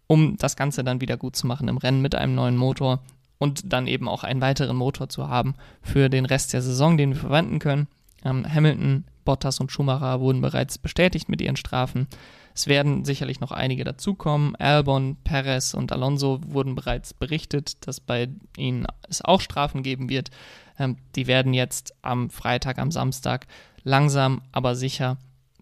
um 0.07 0.37
das 0.37 0.55
Ganze 0.55 0.83
dann 0.83 1.01
wieder 1.01 1.17
gut 1.17 1.35
zu 1.35 1.47
machen 1.47 1.67
im 1.67 1.77
Rennen 1.77 2.01
mit 2.01 2.15
einem 2.15 2.35
neuen 2.35 2.57
Motor 2.57 3.01
und 3.37 3.73
dann 3.73 3.87
eben 3.87 4.07
auch 4.07 4.23
einen 4.23 4.41
weiteren 4.41 4.75
Motor 4.75 5.09
zu 5.09 5.27
haben 5.27 5.55
für 5.81 6.09
den 6.09 6.25
Rest 6.25 6.53
der 6.53 6.61
Saison, 6.61 6.97
den 6.97 7.11
wir 7.11 7.19
verwenden 7.19 7.59
können. 7.59 7.87
Ähm, 8.23 8.45
Hamilton, 8.47 9.05
Bottas 9.25 9.59
und 9.59 9.71
Schumacher 9.71 10.19
wurden 10.21 10.41
bereits 10.41 10.77
bestätigt 10.77 11.29
mit 11.29 11.41
ihren 11.41 11.55
Strafen. 11.55 12.07
Es 12.55 12.67
werden 12.67 13.03
sicherlich 13.03 13.39
noch 13.39 13.51
einige 13.51 13.83
dazukommen. 13.83 14.55
Albon, 14.57 15.17
Perez 15.23 15.73
und 15.73 15.91
Alonso 15.91 16.39
wurden 16.45 16.75
bereits 16.75 17.13
berichtet, 17.13 17.85
dass 17.87 17.99
bei 17.99 18.29
ihnen 18.57 18.85
es 19.09 19.21
auch 19.23 19.41
Strafen 19.41 19.83
geben 19.83 20.09
wird. 20.09 20.29
Ähm, 20.77 20.97
die 21.15 21.27
werden 21.27 21.53
jetzt 21.53 21.95
am 22.01 22.29
Freitag, 22.29 22.77
am 22.79 22.91
Samstag 22.91 23.47
langsam, 23.83 24.41
aber 24.51 24.75
sicher 24.75 25.17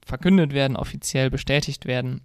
verkündet 0.06 0.54
werden, 0.54 0.76
offiziell 0.76 1.30
bestätigt 1.30 1.86
werden. 1.86 2.22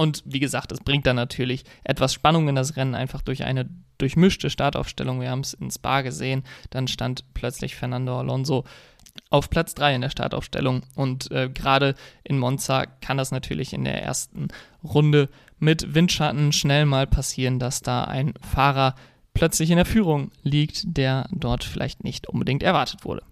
Und 0.00 0.22
wie 0.24 0.40
gesagt, 0.40 0.72
es 0.72 0.80
bringt 0.80 1.06
dann 1.06 1.16
natürlich 1.16 1.62
etwas 1.84 2.14
Spannung 2.14 2.48
in 2.48 2.54
das 2.54 2.74
Rennen, 2.76 2.94
einfach 2.94 3.20
durch 3.20 3.44
eine 3.44 3.68
durchmischte 3.98 4.48
Startaufstellung. 4.48 5.20
Wir 5.20 5.28
haben 5.28 5.40
es 5.40 5.52
in 5.52 5.70
Spa 5.70 6.00
gesehen. 6.00 6.44
Dann 6.70 6.88
stand 6.88 7.22
plötzlich 7.34 7.76
Fernando 7.76 8.18
Alonso 8.18 8.64
auf 9.28 9.50
Platz 9.50 9.74
3 9.74 9.96
in 9.96 10.00
der 10.00 10.08
Startaufstellung. 10.08 10.84
Und 10.94 11.30
äh, 11.32 11.50
gerade 11.50 11.96
in 12.24 12.38
Monza 12.38 12.86
kann 12.86 13.18
das 13.18 13.30
natürlich 13.30 13.74
in 13.74 13.84
der 13.84 14.02
ersten 14.02 14.48
Runde 14.82 15.28
mit 15.58 15.94
Windschatten 15.94 16.52
schnell 16.52 16.86
mal 16.86 17.06
passieren, 17.06 17.58
dass 17.58 17.82
da 17.82 18.04
ein 18.04 18.32
Fahrer 18.40 18.94
plötzlich 19.34 19.70
in 19.70 19.76
der 19.76 19.84
Führung 19.84 20.30
liegt, 20.42 20.96
der 20.96 21.28
dort 21.30 21.62
vielleicht 21.62 22.04
nicht 22.04 22.26
unbedingt 22.26 22.62
erwartet 22.62 23.04
wurde. 23.04 23.22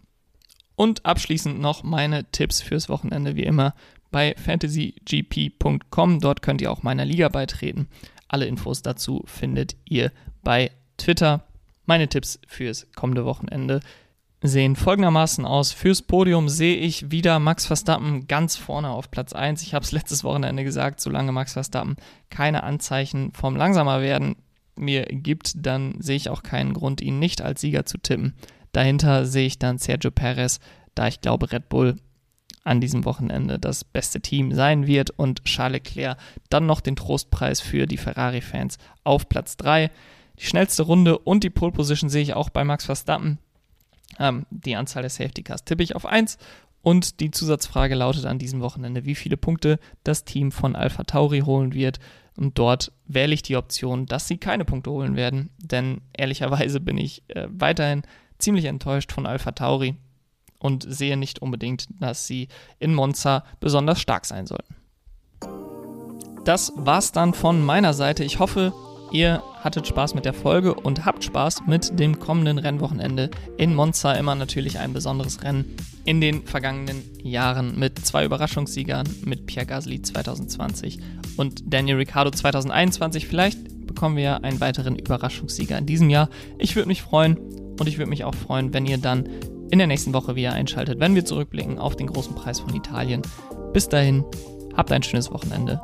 Und 0.79 1.05
abschließend 1.05 1.59
noch 1.59 1.83
meine 1.83 2.31
Tipps 2.31 2.61
fürs 2.63 2.89
Wochenende, 2.89 3.35
wie 3.35 3.43
immer 3.43 3.75
bei 4.13 4.37
fantasygp.com. 4.37 6.21
Dort 6.21 6.41
könnt 6.41 6.61
ihr 6.61 6.71
auch 6.71 6.85
meiner 6.85 7.05
Liga 7.05 7.29
beitreten. 7.29 7.89
Alle 8.29 8.47
Infos 8.47 8.81
dazu 8.81 9.25
findet 9.27 9.75
ihr 9.87 10.13
bei 10.45 10.71
Twitter. 10.97 11.43
Meine 11.85 12.07
Tipps 12.07 12.39
fürs 12.47 12.87
kommende 12.95 13.25
Wochenende 13.25 13.81
sehen 14.41 14.77
folgendermaßen 14.77 15.45
aus. 15.45 15.73
Fürs 15.73 16.01
Podium 16.01 16.49
sehe 16.49 16.77
ich 16.77 17.11
wieder 17.11 17.41
Max 17.41 17.67
Verstappen 17.67 18.29
ganz 18.29 18.55
vorne 18.55 18.91
auf 18.91 19.11
Platz 19.11 19.33
1. 19.33 19.63
Ich 19.63 19.75
habe 19.75 19.85
es 19.85 19.91
letztes 19.99 20.23
Wochenende 20.23 20.63
gesagt, 20.63 21.01
solange 21.01 21.33
Max 21.33 21.55
Verstappen 21.55 21.97
keine 22.31 22.63
Anzeichen 22.63 23.33
vom 23.33 23.57
langsamer 23.57 24.01
werden 24.01 24.37
mir 24.77 25.07
gibt, 25.07 25.55
dann 25.67 26.01
sehe 26.01 26.15
ich 26.15 26.29
auch 26.29 26.45
keinen 26.45 26.73
Grund, 26.73 27.01
ihn 27.01 27.19
nicht 27.19 27.43
als 27.43 27.63
Sieger 27.63 27.85
zu 27.85 27.99
tippen. 27.99 28.35
Dahinter 28.79 29.27
sehe 29.27 29.49
ich 29.49 29.59
dann 29.59 29.79
Sergio 29.79 30.13
Perez, 30.13 30.61
da 30.95 31.09
ich 31.09 31.21
glaube, 31.21 31.51
Red 31.51 31.69
Bull 31.69 31.97
an 32.63 32.81
diesem 32.81 33.05
Wochenende 33.05 33.59
das 33.59 33.83
beste 33.83 34.21
Team 34.21 34.55
sein 34.55 34.87
wird 34.87 35.11
und 35.11 35.43
Charles 35.43 35.83
Leclerc 35.83 36.17
dann 36.49 36.67
noch 36.67 36.81
den 36.81 36.95
Trostpreis 36.95 37.61
für 37.61 37.89
die 37.89 37.97
Ferrari-Fans 37.97 38.79
auf 39.03 39.29
Platz 39.29 39.57
3. 39.57 39.91
Die 40.39 40.45
schnellste 40.45 40.85
Runde 40.85 41.19
und 41.19 41.43
die 41.43 41.51
Pole 41.51 41.73
Position 41.73 42.09
sehe 42.09 42.23
ich 42.23 42.35
auch 42.35 42.51
bei 42.51 42.63
Max 42.63 42.85
Verstappen. 42.85 43.39
Ähm, 44.21 44.47
die 44.51 44.77
Anzahl 44.77 45.03
der 45.03 45.11
Safety 45.11 45.43
Cars 45.43 45.65
tippe 45.65 45.83
ich 45.83 45.97
auf 45.97 46.07
1 46.07 46.39
und 46.81 47.19
die 47.19 47.33
Zusatzfrage 47.33 47.97
lautet 47.97 48.27
an 48.27 48.39
diesem 48.39 48.61
Wochenende, 48.61 49.05
wie 49.05 49.17
viele 49.17 49.37
Punkte 49.37 49.81
das 50.05 50.23
Team 50.25 50.53
von 50.53 50.77
Alpha 50.77 51.03
Tauri 51.03 51.41
holen 51.41 51.75
wird. 51.75 51.99
Und 52.37 52.57
dort 52.61 52.93
wähle 53.07 53.35
ich 53.35 53.43
die 53.43 53.57
Option, 53.57 54.07
dass 54.07 54.29
sie 54.29 54.37
keine 54.39 54.65
Punkte 54.65 54.93
holen 54.93 55.17
werden, 55.17 55.51
denn 55.59 56.01
ehrlicherweise 56.17 56.79
bin 56.79 56.97
ich 56.97 57.25
äh, 57.27 57.49
weiterhin 57.51 58.03
ziemlich 58.39 58.67
enttäuscht 58.67 59.13
von 59.13 59.27
Alpha 59.27 59.53
Tauri 59.53 59.97
und 60.59 60.85
sehe 60.89 61.17
nicht 61.17 61.41
unbedingt, 61.41 61.87
dass 62.01 62.27
sie 62.27 62.49
in 62.79 62.95
Monza 62.95 63.45
besonders 63.61 64.01
stark 64.01 64.27
sein 64.27 64.47
sollten. 64.47 64.75
Das 66.45 66.73
war's 66.77 67.13
dann 67.13 67.35
von 67.35 67.65
meiner 67.65 67.93
Seite. 67.93 68.25
Ich 68.25 68.39
hoffe, 68.39 68.73
ihr 69.13 69.43
hattet 69.61 69.87
Spaß 69.87 70.15
mit 70.15 70.25
der 70.25 70.33
Folge 70.33 70.75
und 70.75 71.05
habt 71.05 71.23
Spaß 71.23 71.67
mit 71.67 71.99
dem 71.99 72.19
kommenden 72.19 72.59
Rennwochenende 72.59 73.31
in 73.59 73.75
Monza. 73.75 74.13
Immer 74.13 74.35
natürlich 74.35 74.79
ein 74.79 74.93
besonderes 74.93 75.43
Rennen 75.43 75.77
in 76.05 76.21
den 76.21 76.45
vergangenen 76.45 77.03
Jahren 77.23 77.79
mit 77.79 77.99
zwei 77.99 78.25
Überraschungssiegern, 78.25 79.07
mit 79.27 79.47
Pierre 79.47 79.67
Gasly 79.67 80.01
2020 80.01 80.99
und 81.37 81.63
Daniel 81.67 81.97
Ricciardo 81.97 82.31
2021. 82.31 83.27
Vielleicht 83.27 83.87
bekommen 83.87 84.17
wir 84.17 84.43
einen 84.43 84.61
weiteren 84.61 84.97
Überraschungssieger 84.97 85.77
in 85.77 85.87
diesem 85.87 86.09
Jahr. 86.09 86.31
Ich 86.59 86.77
würde 86.77 86.89
mich 86.89 87.03
freuen 87.03 87.37
und 87.81 87.89
ich 87.89 87.99
würde 87.99 88.11
mich 88.11 88.25
auch 88.25 88.35
freuen, 88.35 88.73
wenn 88.73 88.87
ihr 88.87 88.99
dann 88.99 89.29
in 89.71 89.79
der 89.79 89.87
nächsten 89.87 90.15
Woche 90.15 90.35
wieder 90.35 90.53
einschaltet, 90.53 91.01
wenn 91.01 91.15
wir 91.15 91.25
zurückblicken 91.25 91.79
auf 91.79 91.97
den 91.97 92.07
großen 92.07 92.35
Preis 92.35 92.61
von 92.61 92.75
Italien. 92.75 93.23
Bis 93.73 93.89
dahin, 93.89 94.25
habt 94.77 94.93
ein 94.93 95.03
schönes 95.03 95.31
Wochenende. 95.31 95.81